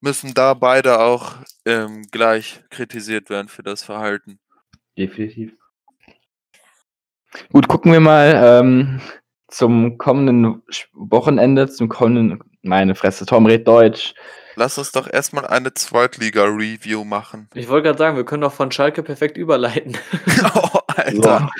[0.00, 1.34] müssen da beide auch
[1.66, 4.40] ähm, gleich kritisiert werden für das Verhalten.
[4.96, 5.52] Definitiv.
[7.52, 9.00] Gut, gucken wir mal ähm,
[9.52, 10.62] zum kommenden
[10.94, 14.14] Wochenende, zum kommenden, meine Fresse, Tom redet Deutsch.
[14.56, 17.48] Lass uns doch erstmal eine Zweitliga-Review machen.
[17.54, 19.96] ich wollte gerade sagen, wir können doch von Schalke perfekt überleiten.
[20.54, 21.50] oh, Alter,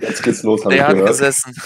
[0.00, 1.08] Jetzt geht's los, der hat gehört.
[1.08, 1.54] gesessen.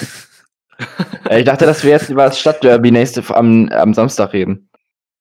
[1.30, 4.68] Ich dachte, dass wir jetzt über das Stadtderby nächste am, am Samstag reden.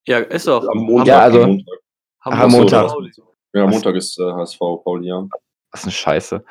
[0.06, 0.67] ja, ist doch.
[0.67, 1.08] Am Montag.
[1.08, 1.73] Ja, also- am Montag.
[2.19, 2.91] Am Montag.
[3.54, 5.25] Ja, Montag ist äh, HSV Pauli, ja.
[5.76, 6.44] Das ist eine Scheiße.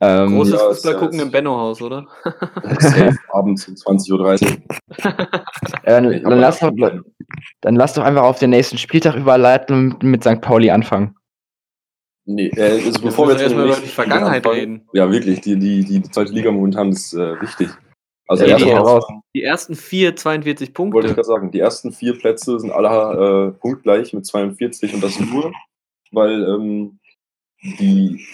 [0.00, 2.06] Ähm, Großes Ja, Fußball ja gucken jetzt- im Benno-Haus, oder?
[3.32, 4.62] Abends um 20.30 Uhr.
[5.86, 6.70] Ja, dann, dann, lass doch,
[7.60, 10.40] dann lass doch einfach auf den nächsten Spieltag überleiten und mit St.
[10.40, 11.14] Pauli anfangen.
[12.24, 14.88] Nee, äh, also bevor wir jetzt erstmal über die Vergangenheit Spiel reden.
[14.92, 17.68] Ja, wirklich, die, die, die zweite Liga momentan ist äh, wichtig.
[18.28, 19.04] Also Ja, die raus.
[19.34, 21.14] Die ersten vier 42 wollte ich Punkte.
[21.14, 25.52] gerade sagen, die ersten vier Plätze sind alle äh, punktgleich mit 42 und das nur,
[26.12, 26.98] weil ähm,
[27.62, 28.26] die,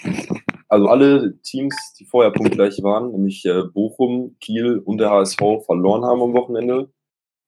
[0.67, 6.03] also alle Teams, die vorher punktgleich waren, nämlich äh, Bochum, Kiel und der HSV, verloren
[6.03, 6.91] haben am Wochenende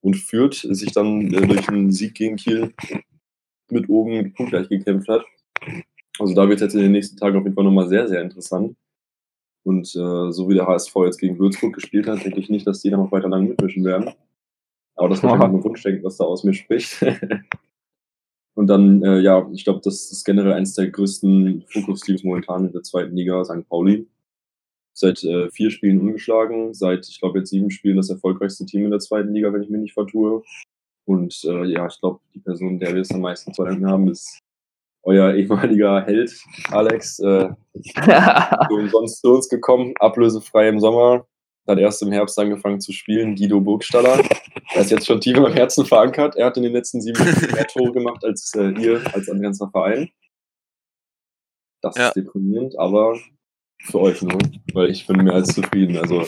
[0.00, 2.72] und Fürth sich dann äh, durch einen Sieg gegen Kiel
[3.70, 5.24] mit oben punktgleich gekämpft hat.
[6.18, 8.20] Also da wird es jetzt in den nächsten Tagen auf jeden Fall nochmal sehr, sehr
[8.20, 8.76] interessant.
[9.64, 12.80] Und äh, so wie der HSV jetzt gegen Würzburg gespielt hat, denke ich nicht, dass
[12.80, 14.12] die da noch weiter lang mitmischen werden.
[14.94, 15.56] Aber das ist wahrscheinlich Aha.
[15.56, 17.00] ein Wunschdenken, was da aus mir spricht.
[18.54, 22.72] Und dann, äh, ja, ich glaube, das ist generell eines der größten Fokusteams momentan in
[22.72, 23.66] der zweiten Liga, St.
[23.68, 24.06] Pauli.
[24.94, 28.90] Seit äh, vier Spielen ungeschlagen, seit, ich glaube, jetzt sieben Spielen das erfolgreichste Team in
[28.90, 30.42] der zweiten Liga, wenn ich mich nicht vertue.
[31.06, 34.08] Und äh, ja, ich glaube, die Person, der wir es am meisten zu danken haben,
[34.08, 34.40] ist
[35.02, 36.32] euer ehemaliger Held,
[36.70, 37.18] Alex.
[37.20, 37.48] Äh,
[38.68, 41.26] so umsonst zu uns gekommen, ablösefrei im Sommer.
[41.66, 44.20] Hat erst im Herbst angefangen zu spielen, Guido Burgstaller.
[44.74, 46.34] Er ist jetzt schon tief meinem Herzen verankert.
[46.36, 49.40] Er hat in den letzten sieben Spielen mehr Tore gemacht als äh, ihr, als ein
[49.40, 50.10] ganzer Verein.
[51.80, 52.08] Das Ja.
[52.08, 53.16] ist deprimierend, aber
[53.80, 54.38] für euch nur,
[54.74, 55.96] weil ich bin mehr als zufrieden.
[55.98, 56.26] Also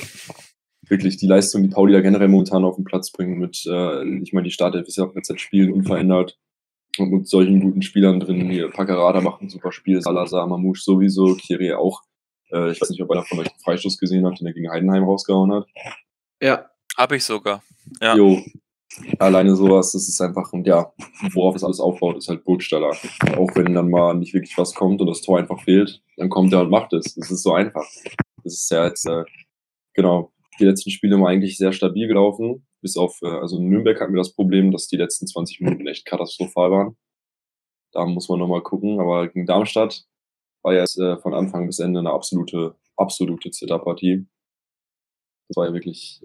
[0.89, 4.33] wirklich die Leistung, die Pauli da generell momentan auf den Platz bringt mit, äh, ich
[4.33, 6.39] meine, die Startelf ist ja auch jetzt Spielen unverändert
[6.99, 8.51] und mit solchen guten Spielern drin.
[8.51, 12.03] Hier, Packerada macht ein super Spiel, Salazar, Mamouche sowieso, Kiri auch.
[12.55, 14.71] Äh, ich weiß nicht, ob einer von euch einen Freistoß gesehen hat, den er gegen
[14.71, 15.67] Heidenheim rausgehauen hat.
[16.41, 16.71] Ja.
[16.97, 17.63] Habe ich sogar.
[18.01, 18.17] Ja.
[18.17, 18.41] Jo,
[19.19, 20.93] alleine sowas, das ist einfach, und ja,
[21.33, 22.97] worauf es alles aufbaut, ist halt Burgstaller.
[23.37, 26.53] Auch wenn dann mal nicht wirklich was kommt und das Tor einfach fehlt, dann kommt
[26.53, 27.15] er und macht es.
[27.15, 27.85] Das ist so einfach.
[28.45, 29.25] Das ist ja jetzt, äh,
[29.95, 32.67] genau, die letzten Spiele mal eigentlich sehr stabil gelaufen.
[32.81, 35.87] Bis auf, äh, also in Nürnberg hatten wir das Problem, dass die letzten 20 Minuten
[35.87, 36.97] echt katastrophal waren.
[37.93, 39.01] Da muss man nochmal gucken.
[39.01, 40.05] Aber gegen Darmstadt
[40.65, 44.27] war ja jetzt äh, von Anfang bis Ende eine absolute, absolute Zitterpartie.
[45.49, 46.25] Das war ja wirklich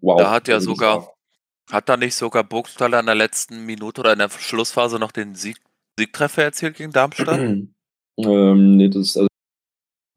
[0.00, 0.18] wow.
[0.18, 1.14] Da hat ja Also sogar- war-
[1.70, 5.34] Hat da nicht sogar Burgstaller in der letzten Minute oder in der Schlussphase noch den
[5.34, 5.58] Sieg,
[5.98, 7.38] Siegtreffer erzielt gegen Darmstadt?
[8.18, 9.28] ähm, nee, das ist also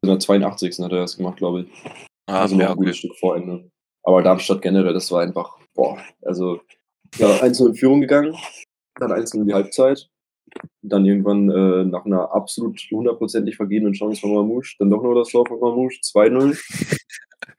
[0.02, 0.78] in der 82.
[0.78, 1.84] hat er das gemacht, glaube ich.
[2.26, 2.98] Ah, also noch ja, ein gutes okay.
[3.08, 3.70] Stück vor Ende.
[4.04, 6.60] Aber Darmstadt generell, das war einfach, boah, also
[7.16, 8.34] ja, 1 in Führung gegangen,
[8.98, 10.08] dann 1 in die Halbzeit,
[10.82, 15.28] dann irgendwann äh, nach einer absolut hundertprozentig vergebenen Chance von Mamouche, dann doch nur das
[15.28, 16.58] Tor von Mamouche, 2-0.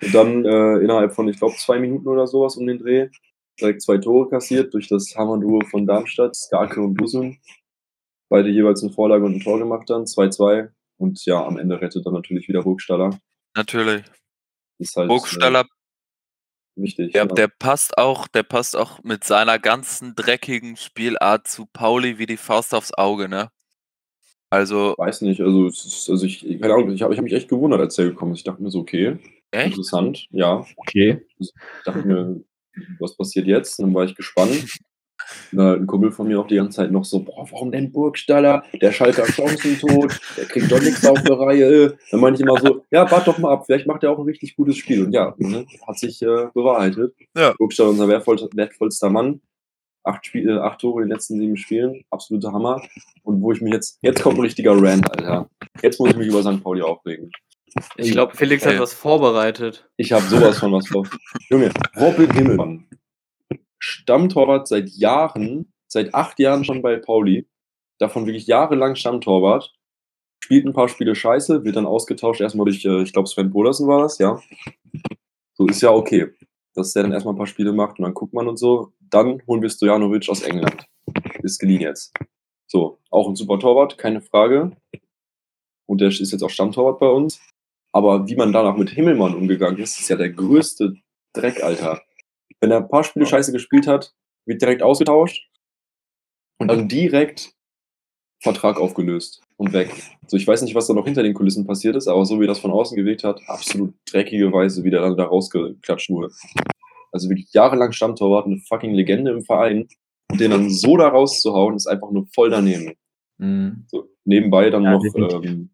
[0.01, 3.10] Und dann äh, innerhalb von, ich glaube, zwei Minuten oder sowas um den Dreh,
[3.60, 7.38] direkt zwei Tore kassiert durch das Hammerduo von Darmstadt, Skarke und Busum.
[8.29, 10.69] Beide jeweils eine Vorlage und ein Tor gemacht dann, 2-2.
[10.97, 13.19] Und ja, am Ende rettet dann natürlich wieder Burgstaller.
[13.56, 14.03] Natürlich.
[14.79, 15.63] Ist halt äh,
[16.75, 17.13] wichtig.
[17.13, 17.33] der, ja.
[17.33, 22.38] der passt auch, der passt auch mit seiner ganzen dreckigen Spielart zu Pauli wie die
[22.38, 23.49] Faust aufs Auge, ne?
[24.49, 27.33] Also, weiß nicht, also, es ist, also ich, keine Ahnung, ich habe ich hab mich
[27.33, 28.39] echt gewundert, als er gekommen ist.
[28.39, 29.17] Ich dachte mir so, okay,
[29.49, 29.71] echt?
[29.71, 30.63] interessant, ja.
[30.77, 31.25] Okay.
[31.39, 31.51] Ich
[31.86, 32.43] dachte mir,
[32.99, 33.79] was passiert jetzt?
[33.79, 34.77] Dann war ich gespannt.
[35.51, 38.63] Na, ein Kumpel von mir auch die ganze Zeit noch so, boah, warum denn Burgstaller?
[38.81, 41.97] Der Schalker Chancentod, der kriegt doch nichts auf der Reihe.
[42.11, 44.25] Dann meine ich immer so, ja, wart doch mal ab, vielleicht macht er auch ein
[44.25, 45.05] richtig gutes Spiel.
[45.05, 47.13] Und ja, ne, hat sich äh, bewahrheitet.
[47.35, 47.53] Ja.
[47.57, 49.41] Burgstaller unser wertvoll, wertvollster Mann.
[50.05, 52.81] Acht, Spiel, äh, acht Tore in den letzten sieben Spielen, absoluter Hammer.
[53.23, 55.49] Und wo ich mich jetzt, jetzt kommt ein richtiger Rant, Alter.
[55.81, 56.61] Jetzt muss ich mich über St.
[56.61, 57.31] Pauli aufregen.
[57.97, 58.79] Ich glaube, Felix hat Ey.
[58.79, 59.89] was vorbereitet.
[59.97, 61.07] Ich habe sowas von was vor.
[61.49, 62.85] Junge, Robin Himmelmann.
[63.83, 67.49] Stammtorwart seit Jahren, seit acht Jahren schon bei Pauli.
[67.99, 69.75] Davon wirklich jahrelang Stammtorwart.
[70.41, 73.87] Spielt ein paar Spiele scheiße, wird dann ausgetauscht erstmal durch, äh, ich glaube, Sven Podersen
[73.87, 74.41] war das, ja.
[75.53, 76.31] So ist ja okay,
[76.73, 78.93] dass der dann erstmal ein paar Spiele macht und dann guckt man und so.
[79.01, 80.85] Dann holen wir Stojanovic aus England.
[81.43, 82.13] Ist geliehen jetzt.
[82.67, 84.71] So, auch ein super Torwart, keine Frage.
[85.85, 87.41] Und der ist jetzt auch Stammtorwart bei uns.
[87.91, 90.95] Aber wie man danach mit Himmelmann umgegangen ist, ist ja der größte
[91.33, 92.01] Dreck, Alter.
[92.63, 94.13] Wenn er ein paar Spiele scheiße gespielt hat,
[94.45, 95.49] wird direkt ausgetauscht
[96.60, 97.52] und dann direkt
[98.41, 99.91] Vertrag aufgelöst und weg.
[100.28, 102.47] So, ich weiß nicht, was da noch hinter den Kulissen passiert ist, aber so wie
[102.47, 106.34] das von außen gewirkt hat, absolut dreckige Weise, wie der dann da rausgeklatscht wurde.
[107.12, 109.89] Also wirklich jahrelang Stammtorwart, eine fucking Legende im Verein
[110.32, 112.93] und den dann so da rauszuhauen, ist einfach nur voll daneben.
[113.39, 113.88] Mhm.
[113.89, 115.69] So, nebenbei dann Ja, noch, ähm,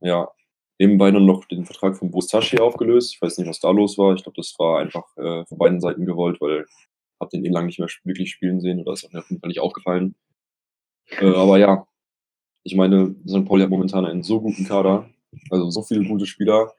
[0.00, 0.28] ja,
[0.78, 3.14] nebenbei dann noch den Vertrag von Bustashi aufgelöst.
[3.14, 4.14] Ich weiß nicht, was da los war.
[4.14, 6.66] Ich glaube, das war einfach äh, von beiden Seiten gewollt, weil
[7.20, 9.40] hab den eh lang nicht mehr wirklich spielen sehen oder ist auch mir auf jeden
[9.40, 10.14] Fall nicht aufgefallen.
[11.20, 11.86] Äh, aber ja,
[12.64, 13.44] ich meine, St.
[13.44, 15.08] Pauli hat momentan einen so guten Kader,
[15.50, 16.72] also so viele gute Spieler.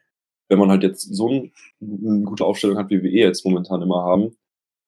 [0.50, 3.82] wenn man halt jetzt so ein, eine gute Aufstellung hat, wie wir eh jetzt momentan
[3.82, 4.38] immer haben,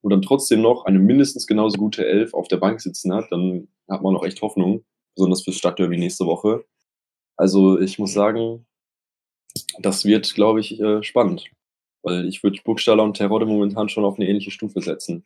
[0.02, 3.67] und dann trotzdem noch eine mindestens genauso gute Elf auf der Bank sitzen hat, dann
[3.89, 6.65] hat man noch echt Hoffnung, besonders fürs Stadtderby nächste Woche.
[7.36, 8.67] Also ich muss sagen,
[9.80, 11.46] das wird, glaube ich, äh, spannend.
[12.04, 15.24] Weil ich würde Burgstaller und Terodde momentan schon auf eine ähnliche Stufe setzen.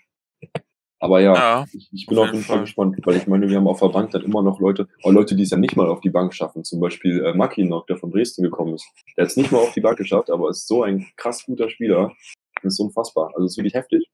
[0.99, 2.65] Aber ja, Ja, ich, ich bin auf jeden Fall Fall.
[2.65, 5.35] gespannt, weil ich meine, wir haben auf der Bank dann immer noch Leute, auch Leute,
[5.35, 6.63] die es ja nicht mal auf die Bank schaffen.
[6.63, 8.87] Zum Beispiel äh, Mackinock, der von Dresden gekommen ist.
[9.17, 11.69] Der hat es nicht mal auf die Bank geschafft, aber ist so ein krass guter
[11.69, 12.13] Spieler.
[12.61, 13.31] Das ist unfassbar.
[13.33, 14.11] Also es ist wirklich heftig.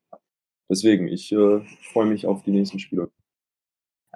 [0.69, 1.59] Deswegen, ich äh,
[1.91, 3.11] freue mich auf die nächsten Spiele.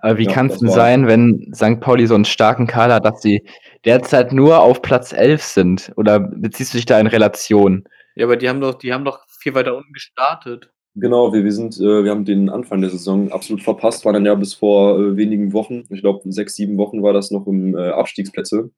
[0.02, 1.80] Aber wie Ja, kann es denn war- sein, wenn St.
[1.80, 3.44] Pauli so einen starken Kader hat, dass sie
[3.86, 5.92] derzeit nur auf Platz 11 sind?
[5.96, 7.84] Oder beziehst du dich da in Relation?
[8.16, 10.72] Ja, aber die haben doch, die haben doch viel weiter unten gestartet.
[10.96, 14.26] Genau, wir, wir sind, äh, wir haben den Anfang der Saison absolut verpasst, waren dann
[14.26, 17.78] ja bis vor äh, wenigen Wochen, ich glaube sechs, sieben Wochen war das noch im
[17.78, 18.72] äh, Abstiegsplätze.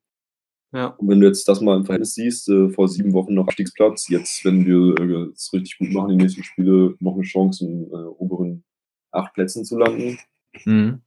[0.74, 0.88] Ja.
[0.98, 4.10] Und wenn du jetzt das mal im Verhältnis siehst, äh, vor sieben Wochen noch Abstiegsplatz,
[4.10, 7.96] jetzt, wenn wir es richtig gut machen, die nächsten Spiele noch eine Chance, in äh,
[7.96, 8.64] oberen
[9.12, 10.20] acht Plätzen zu landen.
[10.66, 11.02] Mhm.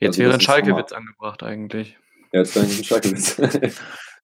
[0.00, 1.96] Jetzt Also wäre ein Schalke-Witz angebracht eigentlich.
[2.32, 3.38] Ja, jetzt dein Schalke-Witz.
[3.38, 3.72] wir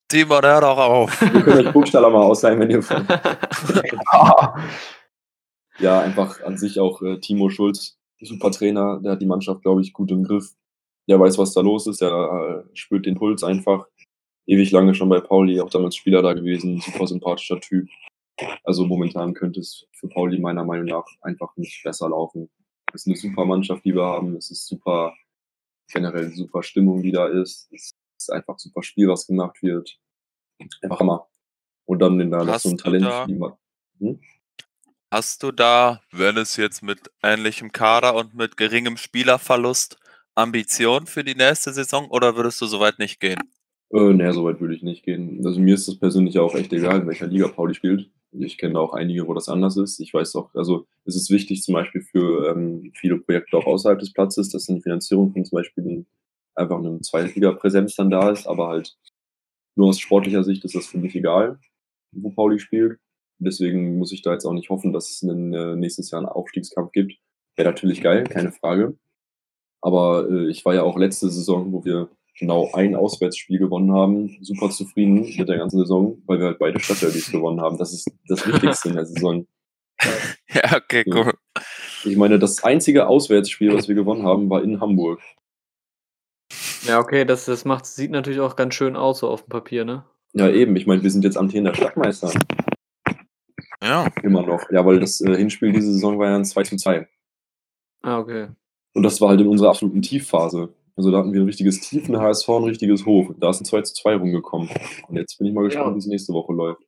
[0.09, 1.19] Timon, hör doch auf.
[1.19, 3.07] können euch Burgstaller mal ausleihen, wenn ihr wollt.
[5.79, 9.83] Ja, einfach an sich auch äh, Timo Schulz, super Trainer, der hat die Mannschaft, glaube
[9.83, 10.55] ich, gut im Griff.
[11.09, 13.87] Der weiß, was da los ist, der äh, spürt den Puls einfach.
[14.47, 17.89] Ewig lange schon bei Pauli, auch damals Spieler da gewesen, super sympathischer Typ.
[18.65, 22.49] Also momentan könnte es für Pauli meiner Meinung nach einfach nicht besser laufen.
[22.95, 24.37] Es ist eine super Mannschaft, die wir haben.
[24.37, 25.13] Es ist super,
[25.93, 27.69] generell super Stimmung, die da ist.
[27.73, 29.99] Es ist einfach super Spiel, was gemacht wird.
[30.83, 31.29] Einfach Hammer.
[31.85, 33.05] Und dann in da so ein Talent.
[33.05, 33.27] da-
[33.99, 34.21] Hm?
[35.11, 39.99] Hast du da, wenn es jetzt mit ähnlichem Kader und mit geringem Spielerverlust,
[40.35, 43.39] Ambitionen für die nächste Saison oder würdest du soweit nicht gehen?
[43.93, 45.41] Äh, nee, so weit würde ich nicht gehen.
[45.47, 48.11] Also mir ist das persönlich auch echt egal, in welcher Liga Pauli spielt.
[48.33, 50.01] Ich kenne auch einige, wo das anders ist.
[50.01, 53.99] Ich weiß auch, also es ist wichtig zum Beispiel für ähm, viele Projekte auch außerhalb
[53.99, 56.07] des Platzes, dass die Finanzierung von zum Beispiel ein,
[56.55, 58.97] einfach eine Zweitliga-Präsenz dann da ist, aber halt
[59.77, 61.59] nur aus sportlicher Sicht ist das für mich egal,
[62.13, 62.99] wo Pauli spielt.
[63.39, 66.29] Deswegen muss ich da jetzt auch nicht hoffen, dass es einen, äh, nächstes Jahr einen
[66.29, 67.15] Aufstiegskampf gibt.
[67.55, 68.97] Wäre natürlich geil, keine Frage.
[69.83, 72.09] Aber äh, ich war ja auch letzte Saison, wo wir
[72.39, 76.81] genau ein Auswärtsspiel gewonnen haben, super zufrieden mit der ganzen Saison, weil wir halt beide
[76.81, 77.79] Stadtderbys gewonnen haben.
[77.79, 79.47] Das ist das Wichtigste in der Saison.
[80.49, 81.35] Ja, okay, cool.
[82.05, 85.21] Ich meine, das einzige Auswärtsspiel, was wir gewonnen haben, war in Hamburg.
[86.83, 89.85] Ja, okay, das, das macht, sieht natürlich auch ganz schön aus, so auf dem Papier,
[89.85, 90.05] ne?
[90.35, 90.77] Ja, eben.
[90.77, 92.31] Ich meine, wir sind jetzt amtierender Stadtmeister.
[93.83, 94.71] Ja, Immer noch.
[94.71, 97.09] Ja, weil das äh, Hinspiel diese Saison war ja ein 2 zu 2.
[98.03, 98.49] Ah, okay.
[98.95, 100.75] Und das war halt in unserer absoluten Tiefphase.
[100.97, 103.31] Also da hatten wir ein richtiges Tief, ein HSV, ein richtiges Hoch.
[103.39, 104.71] Da ist ein 2 zu 2 rumgekommen.
[105.09, 105.95] Und jetzt bin ich mal gespannt, Ja.
[105.95, 106.81] wie es nächste Woche läuft.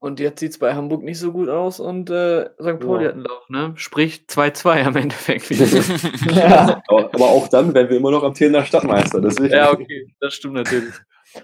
[0.00, 2.78] Und jetzt sieht es bei Hamburg nicht so gut aus und äh, St.
[2.80, 3.08] Pauli Ja.
[3.08, 3.72] hat einen Lauf, ne?
[3.76, 5.66] Sprich 2-2 am Endeffekt wieder.
[6.34, 6.82] ja.
[6.88, 9.20] Aber, aber auch dann wären wir immer noch amtierender Stadtmeister.
[9.22, 9.54] Deswegen.
[9.54, 10.92] ja, okay, das stimmt natürlich.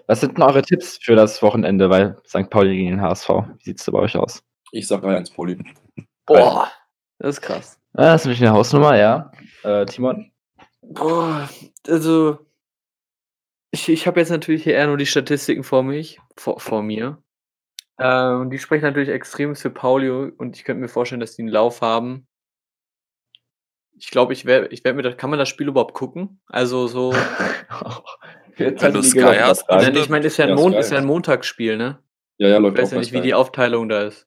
[0.06, 2.50] Was sind denn eure Tipps für das Wochenende bei St.
[2.50, 3.28] Pauli gegen den HSV?
[3.28, 4.42] Wie sieht es bei euch aus?
[4.72, 5.58] Ich sag 3-1 Pauli.
[6.26, 6.68] Boah,
[7.18, 7.78] das ist krass.
[7.94, 9.32] Ah, das ist natürlich eine Hausnummer, ja.
[9.64, 10.29] Äh, Timon?
[10.90, 11.48] Boah,
[11.86, 12.38] also
[13.70, 17.22] ich, ich habe jetzt natürlich hier eher nur die Statistiken vor mich, vor, vor mir.
[17.96, 21.42] Äh, und die sprechen natürlich extrem für Pauli und ich könnte mir vorstellen, dass die
[21.42, 22.26] einen Lauf haben.
[23.96, 26.40] Ich glaube, ich werde ich werd mir das, kann man das Spiel überhaupt gucken?
[26.46, 27.12] Also so,
[28.56, 31.76] Wenn du Sky hast, Nein, ich meine, ist ja ein, Ja, ist ja ein Montagsspiel,
[31.76, 32.02] ne?
[32.38, 34.26] Ja, ja, Ich läuft weiß auch ja nicht, wie die Aufteilung da ist.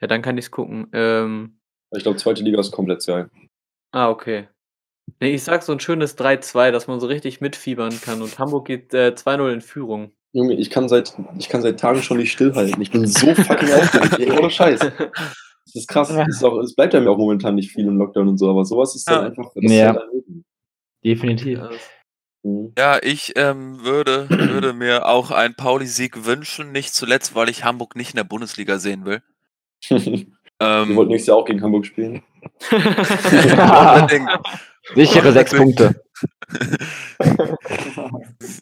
[0.00, 0.88] Ja, dann kann ich es gucken.
[0.92, 1.60] Ähm,
[1.94, 3.24] Ich glaube, zweite Liga ist komplett Sky.
[3.92, 4.48] ah, okay.
[5.20, 8.66] Nee, ich sag so ein schönes 3-2, dass man so richtig mitfiebern kann und Hamburg
[8.66, 10.12] geht äh, 2-0 in Führung.
[10.32, 12.80] Junge, ich kann seit, ich kann seit Tagen schon nicht stillhalten.
[12.80, 14.18] Ich bin so fucking aufgeregt.
[14.18, 14.80] Ey, ohne Scheiß.
[15.64, 16.08] Das ist krass.
[16.08, 18.50] Das ist auch, es bleibt ja mir auch momentan nicht viel im Lockdown und so,
[18.50, 19.26] aber sowas ist dann Ja.
[19.28, 19.52] einfach.
[19.54, 19.90] Das Ja.
[19.92, 20.44] ist halt ein Leben.
[21.04, 21.58] Definitiv.
[21.60, 21.70] Ja,
[22.42, 22.72] Mhm.
[22.76, 27.94] ja ich ähm, würde, würde mir auch einen Pauli-Sieg wünschen, nicht zuletzt, weil ich Hamburg
[27.96, 29.22] nicht in der Bundesliga sehen will.
[29.88, 29.98] Wir
[30.60, 32.22] Ähm, wollten nächstes Jahr auch gegen Hamburg spielen.
[34.94, 36.02] Sichere sechs Punkte.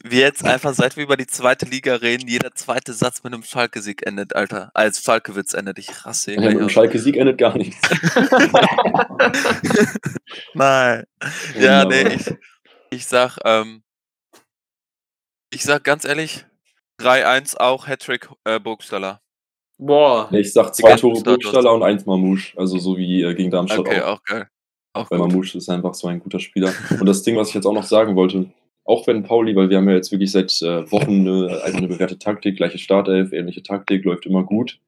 [0.03, 3.43] wie jetzt einfach, seit wir über die zweite Liga reden, jeder zweite Satz mit einem
[3.43, 4.71] Schalke-Sieg endet, Alter.
[4.73, 5.79] Als Schalke-Witz endet.
[5.79, 6.71] Ich rasse hier Ja, mit aus.
[6.71, 7.77] Schalke-Sieg endet gar nichts.
[10.53, 11.03] Nein.
[11.59, 12.13] Ja, nee, Wunderbar.
[12.13, 12.33] ich,
[12.91, 13.83] ich sag, ähm,
[15.51, 16.45] ich sag ganz ehrlich,
[16.99, 19.21] 3-1 auch Hattrick äh, Burgstaller.
[19.81, 20.27] Boah.
[20.29, 21.19] Nee, ich sag zwei Tore.
[21.23, 22.55] Burgstaller und eins Mamouche.
[22.55, 24.19] Also so wie äh, gegen Darmstadt Okay, auch.
[24.19, 24.47] auch geil.
[24.93, 25.17] Auch Weil.
[25.17, 26.71] Mamouche ist einfach so ein guter Spieler.
[26.99, 28.45] Und das Ding, was ich jetzt auch noch sagen wollte,
[28.85, 32.19] auch wenn Pauli, weil wir haben ja jetzt wirklich seit äh, Wochen eine, eine bewährte
[32.19, 34.79] Taktik, gleiche Startelf, ähnliche Taktik, läuft immer gut.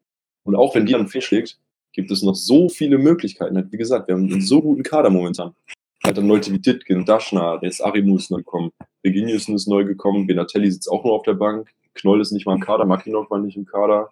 [0.44, 1.58] Und auch wenn die dann fehlschlägt,
[1.94, 3.72] gibt es noch so viele Möglichkeiten.
[3.72, 5.56] Wie gesagt, wir haben einen so guten Kader momentan.
[6.04, 8.72] Halt dann Leute wie Ditkin, Daschner, der ist Arimus neu gekommen,
[9.06, 12.56] Reginius ist neu gekommen, Benatelli sitzt auch nur auf der Bank, Knoll ist nicht mal
[12.56, 14.12] im Kader, Makinov war nicht im Kader,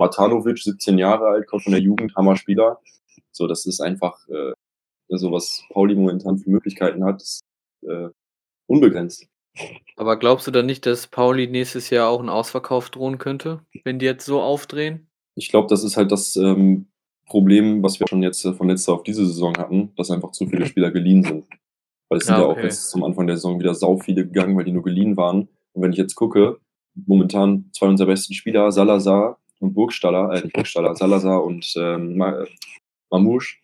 [0.00, 2.80] Matanovic, 17 Jahre alt, kommt von der Jugend, Hammer-Spieler.
[3.30, 4.52] So, das ist einfach, äh,
[5.08, 7.42] so was Pauli momentan für Möglichkeiten hat, ist
[7.82, 8.08] äh,
[8.66, 9.26] unbegrenzt.
[9.96, 13.98] Aber glaubst du dann nicht, dass Pauli nächstes Jahr auch einen Ausverkauf drohen könnte, wenn
[13.98, 15.08] die jetzt so aufdrehen?
[15.34, 16.86] Ich glaube, das ist halt das ähm,
[17.26, 20.46] Problem, was wir schon jetzt äh, von letzter auf diese Saison hatten, dass einfach zu
[20.46, 21.46] viele Spieler geliehen sind.
[22.08, 22.64] Weil es sind Ja, ja auch okay.
[22.64, 25.48] jetzt zum Anfang der Saison wieder sau viele gegangen, weil die nur geliehen waren.
[25.72, 26.58] Und wenn ich jetzt gucke,
[26.94, 32.42] momentan zwei unserer besten Spieler, Salazar und Burgstaller, äh, nicht Burgstaller, Salazar und ähm, Ma-
[32.42, 32.46] äh,
[33.10, 33.56] Mamouche.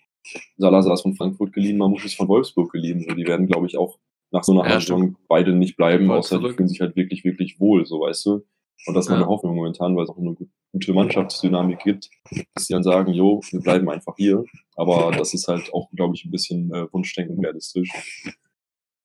[0.56, 3.04] Salazar ist von Frankfurt geliehen, Mamouche ist von Wolfsburg geliehen.
[3.08, 3.98] So, die werden, glaube ich, auch
[4.32, 6.56] nach so einer Ja, Saison beide nicht bleiben, Voll außer die zurück.
[6.56, 8.44] fühlen sich halt wirklich, wirklich wohl, so weißt du.
[8.86, 9.28] Und das ist meine Ja.
[9.28, 12.10] Hoffnung momentan, weil es auch eine gu- gute Mannschaftsdynamik gibt,
[12.54, 14.44] dass die dann sagen, jo, wir bleiben einfach hier.
[14.74, 17.88] Aber das ist halt auch, glaube ich, ein bisschen äh, Wunschdenken realistisch.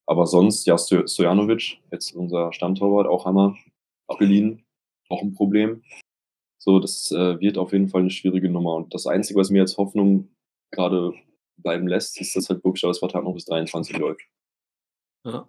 [0.08, 3.56] Aber sonst, ja, Sto- Stojanovic, jetzt unser Stammtorwart, auch Hammer,
[4.08, 4.64] abgeliehen,
[5.10, 5.84] auch ein Problem.
[6.64, 8.76] So, das äh, wird auf jeden Fall eine schwierige Nummer.
[8.76, 10.30] Und das Einzige, was mir jetzt Hoffnung
[10.70, 11.12] gerade
[11.58, 14.22] bleiben lässt, ist, dass halt Burgstallers Vertrag noch bis 23 läuft.
[15.26, 15.48] Ja.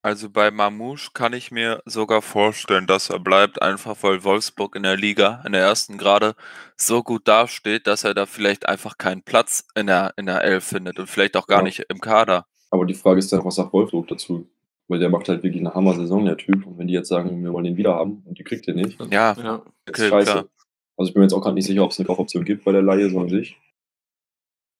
[0.00, 4.84] Also bei Mamouche kann ich mir sogar vorstellen, dass er bleibt, einfach weil Wolfsburg in
[4.84, 6.34] der Liga, in der ersten gerade,
[6.78, 10.64] so gut dasteht, dass er da vielleicht einfach keinen Platz in der, in der Elf
[10.64, 11.64] findet und vielleicht auch gar Ja.
[11.64, 12.46] nicht im Kader.
[12.70, 14.48] Aber die Frage ist dann, was sagt Wolfsburg dazu?
[14.86, 16.64] Weil der macht halt wirklich eine Hammer-Saison, der Typ.
[16.64, 18.98] Und wenn die jetzt sagen, wir wollen den wieder haben und die kriegt ihr nicht,
[19.10, 19.62] Ja, Ja.
[19.88, 20.30] Okay, scheiße.
[20.30, 20.48] klar.
[20.96, 22.72] Also ich bin mir jetzt auch gerade nicht sicher, ob es eine Kaufoption gibt bei
[22.72, 23.56] der Laie so an sich.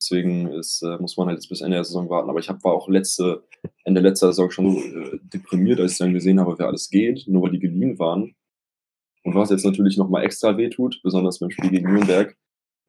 [0.00, 2.30] Deswegen ist, äh, muss man halt jetzt bis Ende der Saison warten.
[2.30, 3.44] Aber ich hab, war auch letzte,
[3.84, 7.26] Ende letzter Saison schon so äh, deprimiert, als ich dann gesehen habe, wer alles geht,
[7.26, 8.34] nur weil die geliehen waren.
[9.24, 12.36] Und was jetzt natürlich nochmal extra wehtut, besonders beim Spiel gegen Nürnberg,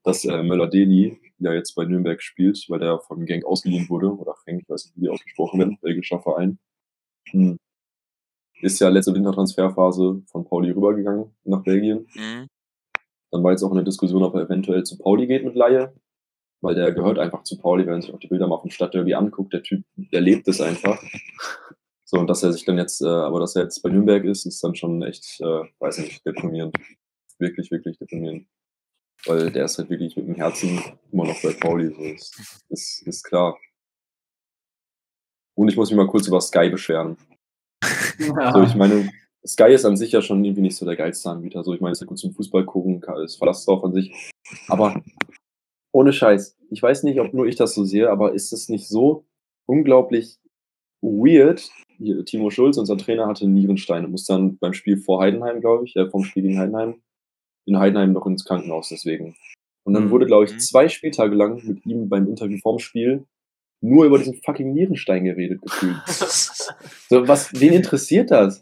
[0.03, 4.35] dass äh, Möller-Deli ja jetzt bei Nürnberg spielt, weil der von Genk ausgeliehen wurde, oder
[4.45, 6.59] Genk, ich weiß nicht, wie die ausgesprochen werden, belgischer Verein.
[7.31, 7.57] Hm.
[8.61, 12.07] Ist ja letzte Wintertransferphase von Pauli rübergegangen nach Belgien.
[12.13, 12.47] Mhm.
[13.31, 15.93] Dann war jetzt auch eine Diskussion, ob er eventuell zu Pauli geht mit Laie,
[16.61, 19.13] weil der gehört einfach zu Pauli, wenn man sich auch die Bilder mal vom Stadtderby
[19.13, 21.01] anguckt, der Typ, der lebt es einfach.
[22.03, 24.45] So, und dass er sich dann jetzt, äh, aber dass er jetzt bei Nürnberg ist,
[24.45, 26.75] ist dann schon echt, äh, weiß nicht, deprimierend.
[27.37, 28.47] Wirklich, wirklich deprimierend.
[29.25, 33.07] Weil der ist halt wirklich mit dem Herzen immer noch bei Pauli, so ist, ist,
[33.07, 33.57] ist klar.
[35.55, 37.15] Und ich muss mich mal kurz über Sky beschweren.
[38.19, 39.09] So, ich meine,
[39.45, 41.63] Sky ist an sich ja schon irgendwie nicht so der geilste Anbieter.
[41.63, 43.93] So, ich meine, es ist ja gut zum Fußball gucken, kann- ist Verlass drauf an
[43.93, 44.13] sich.
[44.67, 45.01] Aber
[45.91, 48.87] ohne Scheiß, ich weiß nicht, ob nur ich das so sehe, aber ist es nicht
[48.87, 49.25] so
[49.65, 50.37] unglaublich
[51.01, 51.69] weird?
[51.97, 55.95] Hier, Timo Schulz, unser Trainer, hatte Nierensteine, muss dann beim Spiel vor Heidenheim, glaube ich,
[55.95, 57.01] äh, vom Spiel gegen Heidenheim,
[57.65, 59.35] in Heidenheim noch ins Krankenhaus deswegen.
[59.83, 60.09] Und dann Mhm.
[60.11, 60.59] wurde, glaube ich, Mhm.
[60.59, 63.25] zwei Spieltage lang mit ihm beim Interview vorm Spiel
[63.81, 65.95] nur über diesen fucking Nierenstein geredet gefühlt.
[66.07, 68.61] So, was, wen interessiert das?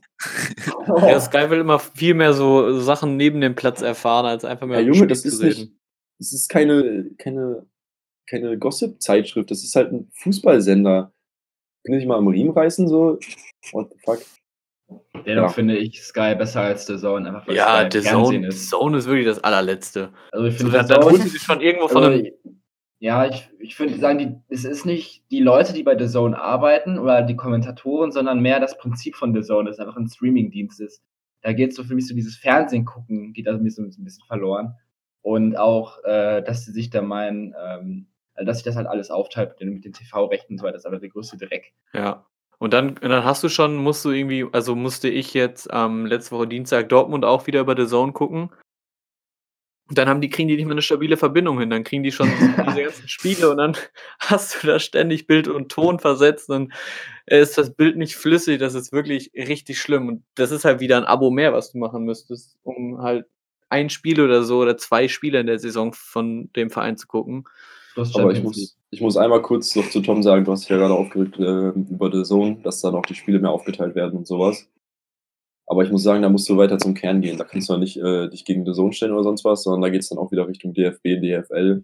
[0.87, 4.79] Ja, Sky will immer viel mehr so Sachen neben dem Platz erfahren, als einfach mehr
[4.81, 5.71] Ja, Junge, das zu ist nicht,
[6.19, 7.65] das ist keine, keine,
[8.29, 11.11] keine Gossip-Zeitschrift, das ist halt ein Fußballsender.
[11.85, 13.17] Kann ich mal am Riemen reißen, so?
[13.71, 14.19] What the fuck?
[15.25, 15.49] Dennoch Ja.
[15.49, 18.69] finde ich Sky besser als The Zone, einfach weil Ja, Fernsehen Zone, ist.
[18.69, 20.13] Zone ist wirklich das allerletzte.
[20.31, 22.31] Also ich So, finde, da, The da Zone- holen sie schon irgendwo von Also, einem.
[22.99, 26.39] Ja, ich, ich würde sagen, die, es ist nicht die Leute, die bei The Zone
[26.39, 30.81] arbeiten oder die Kommentatoren, sondern mehr das Prinzip von The Zone, das einfach ein Streaming-Dienst
[30.81, 31.03] ist.
[31.41, 34.25] Da geht so für mich so dieses Fernsehen gucken, geht da mir so ein bisschen
[34.27, 34.75] verloren.
[35.21, 39.11] Und auch, äh, dass sie sich da meinen, ähm, also dass sich das halt alles
[39.11, 41.73] aufteilt mit den, TV-Rechten und so weiter, das ist aber der größte Dreck.
[41.93, 42.25] Ja.
[42.59, 46.07] Und dann, und dann hast du schon, musst du irgendwie, also musste ich jetzt am
[46.07, 48.49] letzte Woche Dienstag Dortmund auch wieder über The Zone gucken.
[49.89, 51.69] Und dann haben die, kriegen die nicht mehr eine stabile Verbindung hin.
[51.69, 52.29] Dann kriegen die schon
[52.67, 53.77] diese ganzen Spiele und dann
[54.19, 56.49] hast du da ständig Bild und Ton versetzt.
[56.49, 56.73] Dann
[57.25, 58.59] ist das Bild nicht flüssig.
[58.59, 60.07] Das ist wirklich richtig schlimm.
[60.07, 63.25] Und das ist halt wieder ein Abo mehr, was du machen müsstest, um halt
[63.69, 67.45] ein Spiel oder so oder zwei Spiele in der Saison von dem Verein zu gucken.
[68.13, 70.77] Aber ich muss, ich muss einmal kurz noch zu Tom sagen, du hast dich ja
[70.77, 74.27] gerade aufgeregt äh, über The Zone, dass dann auch die Spiele mehr aufgeteilt werden und
[74.27, 74.69] sowas.
[75.67, 77.37] Aber ich muss sagen, da musst du weiter zum Kern gehen.
[77.37, 79.81] Da kannst du ja nicht äh, dich gegen The Zone stellen oder sonst was, sondern
[79.81, 81.83] da geht es dann auch wieder Richtung DFB, DFL.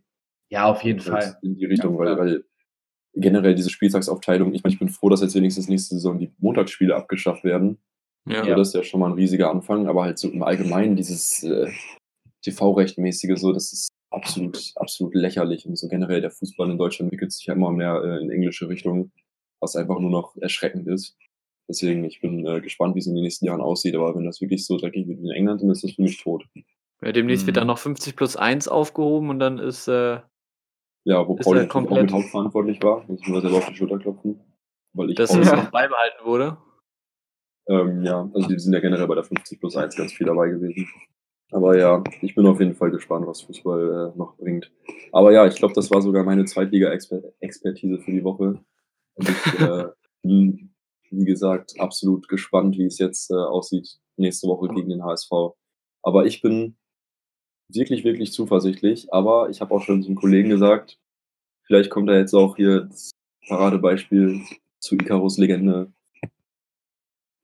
[0.50, 1.38] Ja, auf jeden Fall.
[1.42, 2.44] in die Richtung, Ja, weil, weil
[3.14, 6.96] generell diese Spieltagsaufteilung, ich meine, ich bin froh, dass jetzt wenigstens nächste Saison die Montagsspiele
[6.96, 7.78] abgeschafft werden.
[8.26, 8.46] Ja.
[8.46, 8.56] Ja.
[8.56, 11.70] Das ist ja schon mal ein riesiger Anfang, aber halt so im Allgemeinen dieses äh,
[12.44, 15.66] TV-Rechtmäßige so, das ist absolut, absolut lächerlich.
[15.66, 18.70] Und so generell der Fußball in Deutschland entwickelt sich ja immer mehr äh, in englische
[18.70, 19.12] Richtung,
[19.60, 21.18] was einfach nur noch erschreckend ist.
[21.70, 23.96] Deswegen, ich bin äh, gespannt, wie es in den nächsten Jahren aussieht.
[23.96, 26.22] Aber wenn das wirklich so dreckig wird wie in England, dann ist das für mich
[26.22, 26.44] tot.
[27.02, 27.60] Ja, demnächst wird Mhm.
[27.62, 30.20] dann noch 50 plus 1 aufgehoben und dann ist, äh,
[31.06, 33.04] Ja, wo Ist auch komplett- mit hauptverantwortlich war.
[33.08, 34.40] Muss ich mir selber auf die Schulter klopfen.
[34.94, 36.58] Weil ich dass es noch beibehalten wurde.
[37.68, 40.50] Ähm, ja, also die sind ja generell bei der 50 plus 1 ganz viel dabei
[40.50, 40.88] gewesen.
[41.52, 44.72] Aber ja, ich bin auf jeden Fall gespannt, was Fußball äh, noch bringt.
[45.12, 48.60] Aber ja, ich glaube, das war sogar meine Zweitliga-Expertise für die Woche.
[49.16, 49.86] Und ich äh,
[50.24, 50.73] bin,
[51.16, 55.32] wie gesagt, absolut gespannt, wie es jetzt äh, aussieht nächste Woche gegen den HSV.
[56.02, 56.76] Aber ich bin
[57.70, 59.14] wirklich, wirklich zuversichtlich.
[59.14, 61.00] Aber ich habe auch schon zum Kollegen gesagt,
[61.66, 63.12] vielleicht kommt da jetzt auch hier das
[63.48, 64.42] Paradebeispiel
[64.80, 65.92] zu Icarus Legende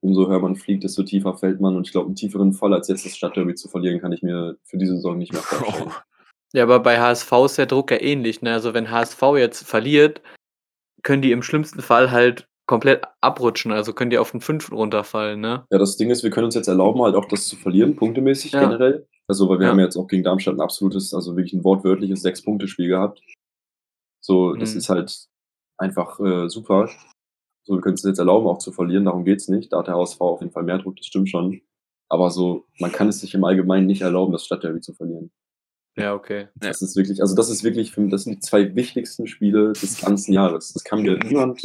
[0.01, 1.75] umso höher man fliegt, desto tiefer fällt man.
[1.75, 4.57] Und ich glaube, einen tieferen Fall als jetzt das Stadtderby zu verlieren, kann ich mir
[4.63, 5.91] für diese Saison nicht mehr vorstellen.
[6.51, 8.41] Ja, aber bei HSV ist der Druck ja ähnlich.
[8.41, 8.51] Ne?
[8.51, 10.23] Also wenn HSV jetzt verliert,
[11.03, 13.71] können die im schlimmsten Fall halt komplett abrutschen.
[13.71, 15.41] Also können die auf den fünften runterfallen.
[15.41, 15.65] Ne?
[15.71, 18.51] Ja, das Ding ist, wir können uns jetzt erlauben, halt auch das zu verlieren, punktemäßig
[18.51, 18.59] Ja.
[18.61, 19.07] generell.
[19.27, 19.71] Also, weil wir Ja.
[19.71, 23.21] haben ja jetzt auch gegen Darmstadt ein absolutes, also wirklich ein wortwörtliches Sechs-Punkte-Spiel gehabt.
[24.23, 24.77] So, das Mhm.
[24.77, 25.25] ist halt
[25.79, 26.89] einfach äh, super.
[27.65, 29.73] So, wir können es jetzt erlauben, auch zu verlieren, darum geht's nicht.
[29.73, 31.61] Da hat der HSV auf jeden Fall mehr Druck, das stimmt schon.
[32.07, 35.31] Aber so, man kann es sich im Allgemeinen nicht erlauben, das Stadtderby zu verlieren.
[35.97, 36.41] Ja, okay.
[36.61, 36.69] Ja.
[36.69, 39.99] Das ist wirklich, also das ist wirklich, für, das sind die zwei wichtigsten Spiele des
[39.99, 40.71] ganzen Jahres.
[40.73, 41.61] Das kann mir niemand,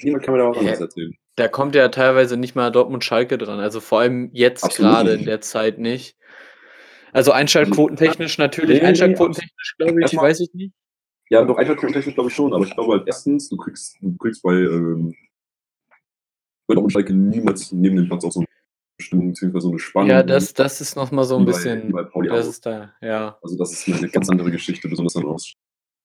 [0.00, 0.84] niemand kann mir da anderes Ja.
[0.84, 1.14] erzählen.
[1.36, 3.60] Da kommt ja teilweise nicht mal Dortmund-Schalke dran.
[3.60, 6.16] Also vor allem jetzt gerade in der Zeit nicht.
[7.12, 8.80] Also einschaltquotentechnisch natürlich.
[8.82, 10.74] Nee, Einschaltquotentechnisch glaube ich, weiß ich nicht.
[11.30, 14.42] Ja, doch, Einschaltquotentechnisch glaube ich schon, aber ich glaube halt erstens, du kriegst, du kriegst
[14.42, 15.14] bei, ähm,
[16.66, 18.46] bei Dortmund Schalke niemals neben dem Platz auch so eine
[19.00, 20.10] Stimmung, beziehungsweise so eine Spannung.
[20.10, 21.92] Ja, das, das ist nochmal so ein bei- bisschen.
[21.92, 22.50] bei Das auch.
[22.50, 23.38] ist da, ja.
[23.42, 25.54] Also das ist eine ganz andere Geschichte, besonders dann aus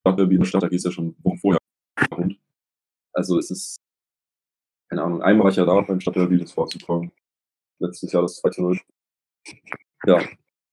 [0.05, 0.35] Stadtderby.
[0.35, 1.59] In Stadtderby ist ja schon Wochen vorher.
[3.13, 3.77] Also es ist,
[4.93, 7.01] keine Ahnung, einmal war ich ja da beim das war super.
[7.79, 8.79] Letztes Jahr das 2 zu 0.
[10.05, 10.21] Ja,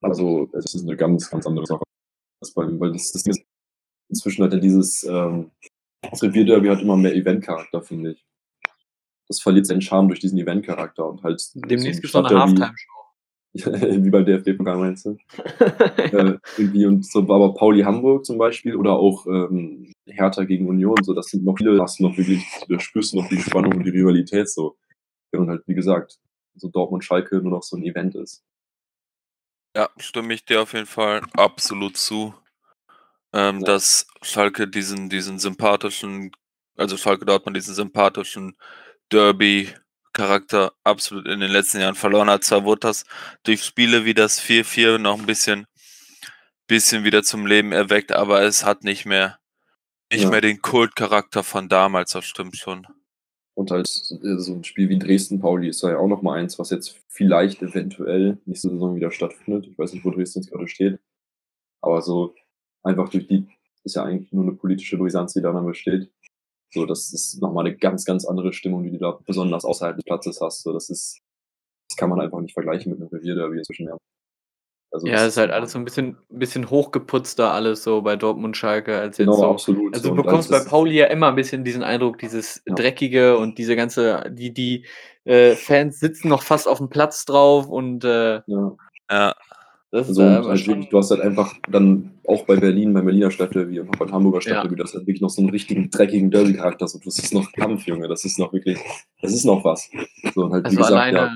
[0.03, 1.83] also es ist eine ganz, ganz andere Sache.
[2.41, 3.43] Das beim, weil das, das ist,
[4.11, 5.51] inzwischen hat ja dieses, ähm,
[6.03, 8.27] das Revierderby hat immer mehr Eventcharakter, finde ich.
[9.27, 12.41] Das verliert seinen Charme durch diesen Eventcharakter und halt Demnächst so gibt es noch eine
[12.41, 13.00] Halftime-Show.
[13.55, 15.17] wie beim DFB-Pokal meinst du?
[15.99, 21.03] äh, irgendwie und so, aber Pauli Hamburg zum Beispiel oder auch ähm, Hertha gegen Union,
[21.03, 23.73] so, das sind noch viele, hast du noch wirklich, da spürst du noch die Spannung
[23.73, 24.77] und die Rivalität so.
[25.33, 26.19] Und halt, wie gesagt,
[26.55, 28.45] so Dortmund Schalke nur noch so ein Event ist.
[29.77, 32.35] Ja, stimme ich dir auf jeden Fall absolut zu.
[33.33, 33.67] Ähm, Ja.
[33.67, 36.33] Dass Schalke diesen, diesen sympathischen,
[36.77, 38.57] also Schalke Dortmund diesen sympathischen
[40.15, 42.45] Derby-Charakter absolut in den letzten Jahren verloren hat.
[42.45, 43.05] Zwar wurde das
[43.43, 45.67] durch Spiele wie das 4-4 noch ein bisschen,
[46.67, 49.39] bisschen wieder zum Leben erweckt, aber es hat nicht mehr,
[50.13, 50.31] nicht Ja.
[50.31, 52.87] mehr den Kultcharakter von damals, das stimmt schon.
[53.55, 56.71] Und halt so ein Spiel wie Dresden-Pauli ist da ja auch noch mal eins, was
[56.71, 59.67] jetzt vielleicht eventuell nächste Saison wieder stattfindet.
[59.67, 60.99] Ich weiß nicht, wo Dresden jetzt gerade steht.
[61.83, 62.35] Aber so
[62.83, 63.47] einfach durch die,
[63.85, 66.11] ist ja eigentlich nur eine politische Brisanz, die da dann besteht.
[66.73, 70.05] So, das ist nochmal eine ganz, ganz andere Stimmung, die du da besonders außerhalb des
[70.05, 70.63] Platzes hast.
[70.63, 71.21] So, das ist,
[71.89, 73.99] das kann man einfach nicht vergleichen mit einem Revierderby inzwischen mehr.
[74.93, 78.57] Also Ja, es ist halt alles so ein bisschen, bisschen hochgeputzter, alles so bei Dortmund
[78.57, 79.51] Schalke, als jetzt Genau, so.
[79.51, 79.95] absolut.
[79.95, 80.15] Also so.
[80.15, 82.75] du bekommst bei Pauli ja immer ein bisschen diesen Eindruck, dieses Ja.
[82.75, 84.87] Dreckige und diese ganze, die, die
[85.25, 88.77] äh, Fans sitzen noch fast auf dem Platz drauf und äh, Ja,
[89.11, 89.35] Ja,
[89.91, 93.05] das ist Also aber halt wirklich, du hast halt einfach dann auch bei Berlin, beim
[93.05, 94.43] Berliner Stadtderby und auch beim Hamburger Ja.
[94.43, 96.87] Stadtderby, das hat wirklich noch so einen richtigen dreckigen Derby-Charakter.
[96.89, 98.09] So, das ist noch Kampf, Junge.
[98.09, 98.79] Das ist noch wirklich,
[99.21, 99.91] das ist noch was.
[100.35, 101.33] So, und halt, Also wie gesagt, alleine ja,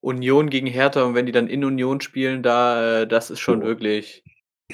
[0.00, 3.60] Union gegen Hertha und wenn die dann in Union spielen, da, äh, das ist schon
[3.60, 3.66] So.
[3.66, 4.22] wirklich,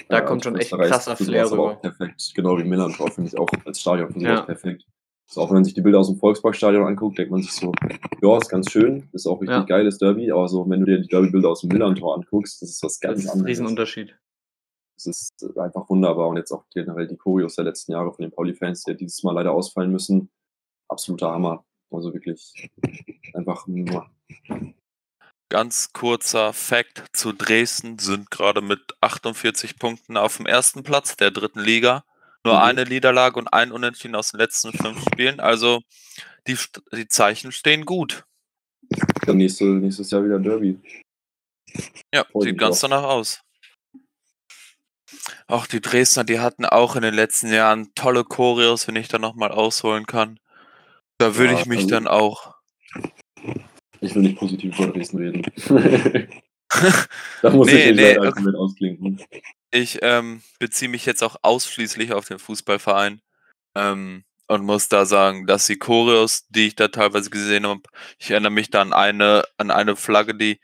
[0.09, 1.77] da ja, kommt schon echt reißt krasser Flair rüber.
[1.77, 2.33] perfekt.
[2.35, 4.43] Genau wie Millantor finde ich auch als Stadion für sowas Ja.
[4.43, 4.85] perfekt.
[5.31, 7.73] So, auch wenn man sich die Bilder aus dem Volksparkstadion anguckt, denkt man sich so,
[8.23, 9.63] ja, ist ganz schön, ist auch richtig Ja.
[9.65, 12.83] geiles Derby, aber so, wenn du dir die Derby-Bilder aus dem Millantor anguckst, das ist
[12.83, 13.51] was ganz Das ist ein anderes.
[13.51, 14.19] Riesenunterschied.
[14.97, 16.29] Es ist äh, einfach wunderbar.
[16.29, 19.33] Und jetzt auch generell die Choreos der letzten Jahre von den Pauli-Fans, die dieses Mal
[19.33, 20.31] leider ausfallen müssen.
[20.89, 21.65] Absoluter Hammer.
[21.91, 22.71] Also wirklich
[23.35, 24.11] einfach muah.
[25.51, 31.31] Ganz kurzer Fact zu Dresden sind gerade mit 48 Punkten auf dem ersten Platz der
[31.31, 32.05] dritten Liga.
[32.49, 32.63] Nur Mhm.
[32.65, 35.39] eine Niederlage und ein Unentschieden aus den letzten fünf Spielen.
[35.41, 35.83] Also
[36.47, 36.57] die,
[36.95, 38.25] die Zeichen stehen gut.
[39.27, 40.79] Dann nächste, nächstes Jahr wieder Derby.
[42.15, 42.89] Ja, Freut sieht ganz auch.
[42.89, 43.43] danach aus.
[45.47, 49.19] Auch die Dresdner, die hatten auch in den letzten Jahren tolle Choreos, wenn ich da
[49.19, 50.39] nochmal ausholen kann.
[51.19, 52.55] Da würde Ja, ich mich also- dann auch.
[54.01, 55.43] Ich will nicht positiv über Dresden reden.
[57.43, 58.43] da muss Nee, ich nicht nee, okay.
[58.43, 59.21] mit ausklinken.
[59.71, 63.21] Ich ähm, beziehe mich jetzt auch ausschließlich auf den Fußballverein.
[63.77, 67.83] Ähm, und muss da sagen, dass die Choreos, die ich da teilweise gesehen habe,
[68.19, 70.61] ich erinnere mich da an eine, an eine Flagge, die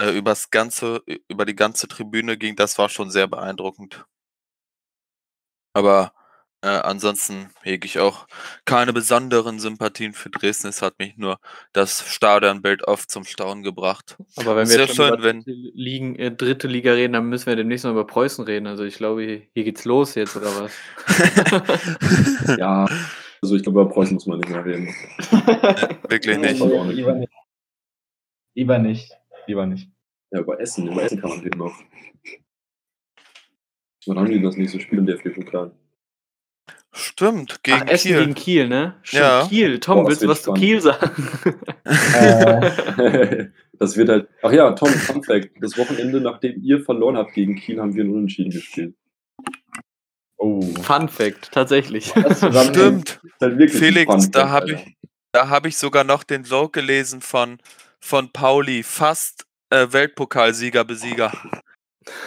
[0.00, 4.06] äh, übers ganze, über die ganze Tribüne ging, das war schon sehr beeindruckend.
[5.74, 6.12] Aber
[6.62, 8.26] äh, ansonsten hege ich auch
[8.64, 10.68] keine besonderen Sympathien für Dresden.
[10.68, 11.38] Es hat mich nur
[11.72, 14.16] das Stadionbild oft zum Staunen gebracht.
[14.36, 17.28] Aber wenn wir jetzt schon schön, über wenn- dritte, Ligen, äh, dritte Liga reden, dann
[17.28, 18.66] müssen wir demnächst noch über Preußen reden.
[18.66, 20.72] Also ich glaube, hier, hier geht's los jetzt, oder was?
[22.58, 22.86] Ja,
[23.42, 24.86] also ich glaube, über Preußen muss man nicht mehr reden.
[26.08, 26.60] Wirklich nicht.
[26.60, 27.30] Lieber nicht.
[28.54, 29.12] Lieber nicht.
[29.46, 29.90] Lieber nicht.
[30.32, 31.78] Ja, über Essen, über Essen kann man reden noch.
[34.06, 35.72] Wann haben die das nächste Spiel im DFB-Pokal?
[36.96, 38.18] Stimmt, gegen Ach, Essen Kiel.
[38.20, 38.94] gegen Kiel, ne?
[39.02, 39.46] Stimmt, Ja.
[39.48, 39.80] Kiel.
[39.80, 40.60] Tom, das willst du was zu spannend.
[40.60, 41.28] Kiel sagen?
[42.14, 43.46] Äh,
[43.78, 44.28] das wird halt.
[44.42, 45.50] Ach ja, Tom, Fun Fact.
[45.60, 48.94] Das Wochenende, nachdem ihr verloren habt gegen Kiel, haben wir einen Unentschieden gespielt.
[50.38, 50.62] oh.
[50.82, 52.06] Fun Fact, tatsächlich.
[52.70, 53.20] Stimmt.
[53.40, 54.96] Halt Felix, Fun da habe ich,
[55.32, 57.58] da habe ich sogar noch den Joke gelesen von,
[58.00, 61.32] von Pauli, fast äh, Weltpokalsieger, Besieger.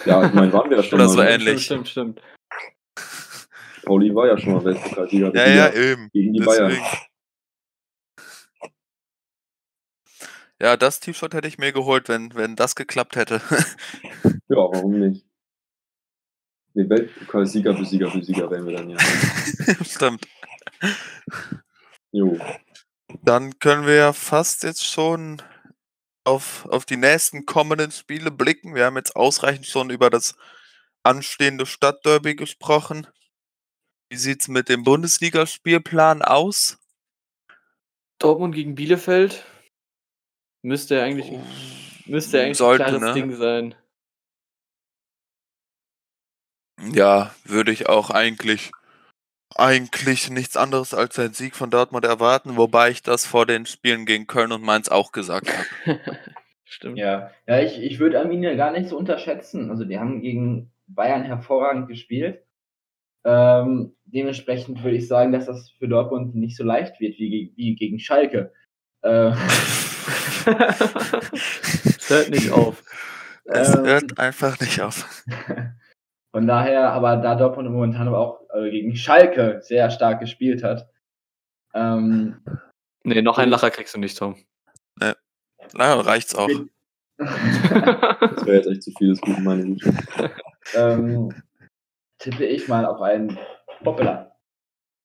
[0.05, 1.13] Ja, ich meine, waren wir ja schon Oder mal.
[1.13, 1.30] so ne?
[1.30, 1.63] ähnlich.
[1.65, 2.39] Stimmt, stimmt, stimmt.
[3.84, 5.34] Pauli war ja schon mal Weltpokalsieger.
[5.36, 6.10] Ja, ja, eben.
[6.12, 6.68] Gegen die Deswegen.
[6.68, 6.82] Bayern.
[10.62, 13.42] Ja, das T-Shirt hätte ich mir geholt, wenn, wenn das geklappt hätte.
[14.52, 15.24] Ja, warum nicht?
[16.74, 18.98] Nee, Weltpokalsieger, Besieger, Besieger wären wir dann ja.
[19.86, 20.28] Stimmt.
[22.12, 22.40] Jo.
[23.22, 25.40] Dann können wir ja fast jetzt schon
[26.24, 28.74] auf, auf die nächsten kommenden Spiele blicken.
[28.74, 30.36] Wir haben jetzt ausreichend schon über das
[31.04, 33.08] anstehende Stadtderby gesprochen.
[34.10, 36.80] Wie sieht's mit dem Bundesligaspielplan aus?
[38.18, 39.45] Dortmund gegen Bielefeld
[40.64, 41.32] müsste eigentlich,
[42.07, 43.22] müsste eigentlich Sollte, ein klares ne?
[43.22, 43.76] Ding sein.
[46.91, 48.72] Ja, würde ich auch eigentlich,
[49.55, 54.07] eigentlich nichts anderes als einen Sieg von Dortmund erwarten, wobei ich das vor den Spielen
[54.07, 55.99] gegen Köln und Mainz auch gesagt habe.
[56.64, 56.97] Stimmt.
[56.97, 59.70] Ja, ja ich, ich würde Arminia gar nicht so unterschätzen.
[59.70, 62.43] Also die haben gegen Bayern hervorragend gespielt.
[63.26, 67.76] Ähm, dementsprechend würde ich sagen, dass das für Dortmund nicht so leicht wird wie, wie
[67.76, 68.53] gegen Schalke.
[69.01, 69.32] Äh,
[70.45, 72.84] Es hört nicht auf.
[73.45, 73.86] Es Ähm.
[73.86, 75.24] hört einfach nicht auf.
[76.32, 80.89] von daher, aber da Dortmund momentan aber auch äh, gegen Schalke sehr stark gespielt hat,
[81.74, 82.41] ähm,
[83.03, 84.36] Nee, noch einen Lacher kriegst du nicht, Tom.
[85.74, 86.49] Na, reicht's auch.
[87.20, 89.93] Das wäre jetzt echt zu viel des Guten, meine Güte.
[90.74, 91.34] ähm,
[92.20, 93.38] tippe ich mal auf einen
[93.84, 94.36] Hoppala.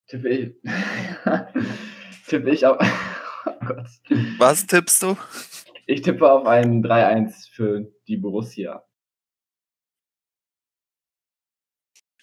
[0.06, 0.54] Tippe ich.
[2.28, 2.76] tippe ich auf.
[3.46, 3.86] oh Gott.
[4.38, 5.16] Was tippst du?
[5.86, 8.84] Ich tippe auf einen 3-1 für die Borussia.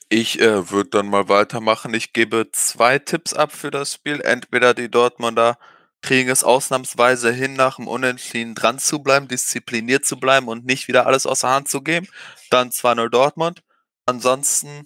[0.09, 1.93] Ich äh, würde dann mal weitermachen.
[1.93, 4.19] Ich gebe zwei Tipps ab für das Spiel.
[4.19, 5.57] Entweder die Dortmunder
[6.01, 10.87] kriegen es ausnahmsweise hin, nach dem Unentschieden dran zu bleiben, diszipliniert zu bleiben und nicht
[10.87, 12.07] wieder alles aus der Hand zu geben.
[12.49, 13.63] Dann 2-0 Dortmund.
[14.06, 14.86] Ansonsten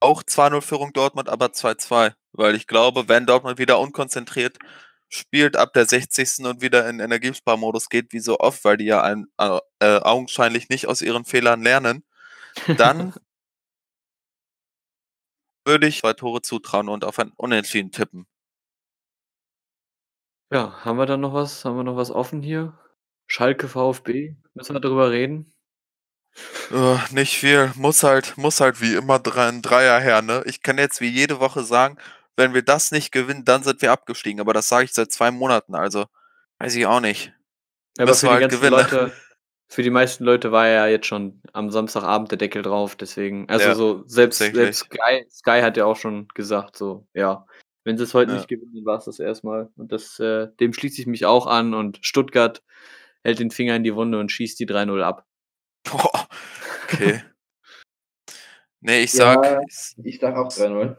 [0.00, 2.14] auch 2-0 Führung Dortmund, aber 2-2.
[2.32, 4.58] Weil ich glaube, wenn Dortmund wieder unkonzentriert
[5.08, 6.44] spielt, ab der 60.
[6.46, 9.60] und wieder in Energiesparmodus geht, wie so oft, weil die ja ein, äh,
[10.00, 12.04] augenscheinlich nicht aus ihren Fehlern lernen,
[12.76, 13.14] dann
[15.64, 18.26] würde ich zwei Tore zutrauen und auf ein Unentschieden tippen.
[20.52, 21.64] Ja, haben wir dann noch was?
[21.64, 22.78] Haben wir noch was offen hier?
[23.26, 24.36] Schalke VfB?
[24.54, 25.52] Müssen wir darüber reden?
[26.70, 27.72] Äh, nicht viel.
[27.76, 30.42] Muss halt, muss halt wie immer ein Dreier her, ne?
[30.46, 31.96] Ich kann jetzt wie jede Woche sagen,
[32.36, 34.40] wenn wir das nicht gewinnen, dann sind wir abgestiegen.
[34.40, 36.06] Aber das sage ich seit zwei Monaten, also
[36.58, 37.32] weiß ich auch nicht.
[37.98, 38.70] Aber Müssen für die halt.
[38.70, 39.12] Leute,
[39.68, 43.66] für die meisten Leute war ja jetzt schon am Samstagabend der Deckel drauf, deswegen, also
[43.66, 47.46] Ja, so, selbst, selbst Sky, Sky hat ja auch schon gesagt, so, ja,
[47.84, 48.36] wenn sie es heute Ja.
[48.36, 49.70] nicht gewinnen, war es das erstmal.
[49.76, 52.62] Und das, äh, dem schließe ich mich auch an und Stuttgart
[53.24, 55.24] hält den Finger in die Wunde und schießt die 3-0 ab.
[55.84, 56.25] Boah,
[56.92, 57.22] okay.
[58.80, 59.34] nee, ich Ja.
[59.34, 59.60] sag,
[60.04, 60.96] Ich sag auch 3-0.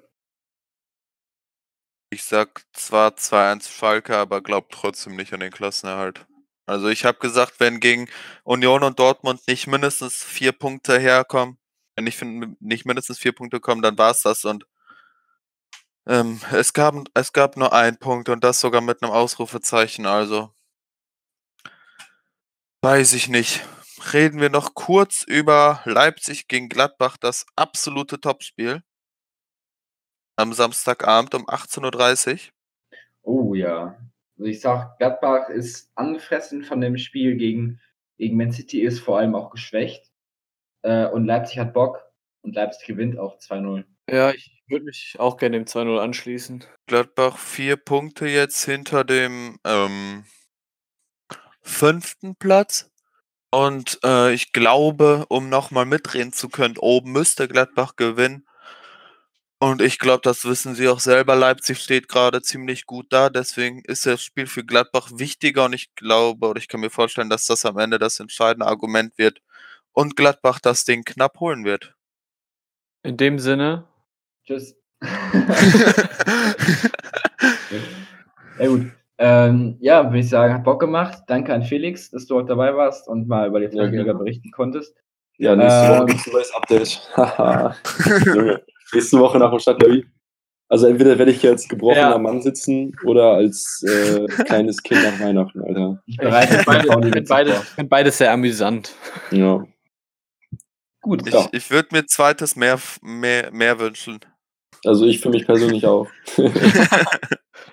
[2.10, 6.26] ich sag zwar 2-1 Schalke, aber glaub trotzdem nicht an den Klassenerhalt.
[6.66, 8.10] Also ich habe gesagt, wenn gegen
[8.44, 11.58] Union und Dortmund nicht mindestens vier Punkte herkommen,
[11.96, 14.66] wenn ich finde, nicht mindestens vier Punkte kommen, dann war es das und
[16.08, 20.54] ähm, es, gab, es gab nur einen Punkt und das sogar mit einem Ausrufezeichen, also
[22.82, 23.62] weiß ich nicht.
[24.14, 28.82] Reden wir noch kurz über Leipzig gegen Gladbach, das absolute Topspiel.
[30.38, 32.40] Am Samstagabend um 18.30 Uhr.
[33.24, 33.98] Oh ja.
[34.38, 37.82] Also ich sag, Gladbach ist angefressen von dem Spiel gegen,
[38.18, 40.12] gegen Man City, ist vor allem auch geschwächt.
[40.84, 42.02] Äh, und Leipzig hat Bock
[42.44, 43.84] und Leipzig gewinnt auch 2-0.
[44.10, 46.64] Ja, ich, würde mich auch gerne dem 2-0 anschließen.
[46.88, 50.26] Gladbach vier Punkte jetzt hinter dem ähm,
[51.62, 52.92] fünften Platz.
[53.50, 58.46] Und äh, ich glaube, um nochmal mitreden zu können, oben müsste Gladbach gewinnen.
[59.60, 61.36] Und ich glaube, das wissen sie auch selber.
[61.36, 63.30] Leipzig steht gerade ziemlich gut da.
[63.30, 65.66] Deswegen ist das Spiel für Gladbach wichtiger.
[65.66, 69.18] Und ich glaube, oder ich kann mir vorstellen, dass das am Ende das entscheidende Argument
[69.18, 69.42] wird.
[69.94, 71.96] Und Gladbach das Ding knapp holen wird.
[73.02, 73.88] In dem Sinne,
[74.46, 74.76] Tschüss.
[78.60, 78.97] ja, gut.
[79.20, 81.24] Ähm, ja, würde ich sagen, hat Bock gemacht.
[81.28, 84.52] Danke an Felix, dass du heute dabei warst und mal über die zweite Ja, berichten
[84.52, 84.96] konntest.
[85.38, 85.92] Ja, nächste Ähm.
[85.98, 87.02] Woche gibt's ein neues Update.
[87.16, 87.76] Haha.
[88.26, 88.62] Junge,
[88.94, 90.06] nächste Woche nach dem Stadtderby.
[90.70, 92.18] Also entweder werde ich hier als gebrochener Ja.
[92.18, 96.04] Mann sitzen oder als äh, kleines Kind nach Weihnachten, Alter.
[96.06, 97.64] Ich bereite finde beide, find beides, vor.
[97.64, 98.94] find beides sehr amüsant.
[99.32, 99.66] Ja.
[101.02, 101.48] Gut, Ich, Ja.
[101.54, 104.20] ich würde mir zweites mehr, mehr, mehr wünschen.
[104.86, 106.08] Also ich für mich persönlich auch.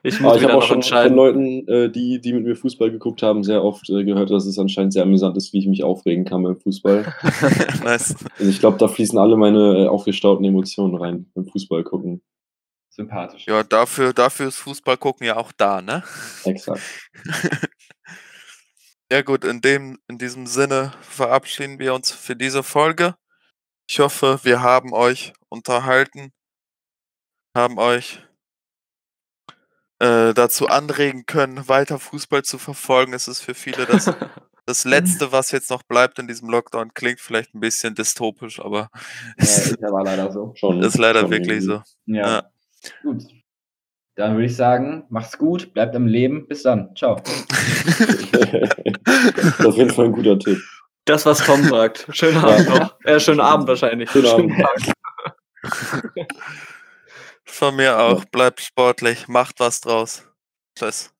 [0.02, 1.14] Ich muss ich habe auch noch schon von.
[1.14, 4.58] Leuten, äh, die, die mit mir Fußball geguckt haben, sehr oft äh, gehört, dass es
[4.58, 7.04] anscheinend sehr amüsant ist, wie ich mich aufregen kann beim Fußball.
[7.84, 8.14] nice.
[8.38, 12.22] Also ich glaube, da fließen alle meine äh, aufgestauten Emotionen rein beim Fußball gucken.
[12.90, 13.46] sympathisch.
[13.46, 16.02] Ja, dafür, dafür ist Fußball gucken ja auch da, ne?
[16.44, 16.82] Exakt.
[19.12, 23.14] Ja gut, in, dem, in diesem Sinne verabschieden wir uns für diese Folge.
[23.88, 26.32] Ich hoffe, wir haben euch unterhalten,
[27.54, 28.26] haben euch
[30.04, 33.14] äh, dazu anregen können, weiter Fußball zu verfolgen.
[33.14, 34.12] Es ist für viele das,
[34.66, 36.92] das Letzte, was jetzt noch bleibt in diesem Lockdown.
[36.92, 39.00] Klingt vielleicht ein bisschen dystopisch, aber Ja,
[39.38, 40.52] es ist aber leider so.
[40.56, 41.82] Schon, ist leider schon wirklich irgendwie.
[42.06, 42.12] so.
[42.12, 42.28] Ja.
[42.28, 42.42] Ja.
[43.02, 43.24] Gut.
[44.16, 46.46] Dann würde ich sagen, macht's gut, bleibt am Leben.
[46.46, 46.94] Bis dann.
[46.94, 47.16] Ciao.
[48.30, 50.58] das ist auf jeden Fall ein guter Tipp.
[51.06, 52.06] Das, was Tom sagt.
[52.10, 52.94] Schönen Abend noch.
[53.04, 54.10] Äh, schönen Abend wahrscheinlich.
[54.10, 54.52] Schönen Abend.
[55.64, 56.28] Tag.
[57.56, 58.24] Von mir auch.
[58.24, 60.24] Bleibt sportlich, macht was draus.
[60.76, 61.13] Tschüss.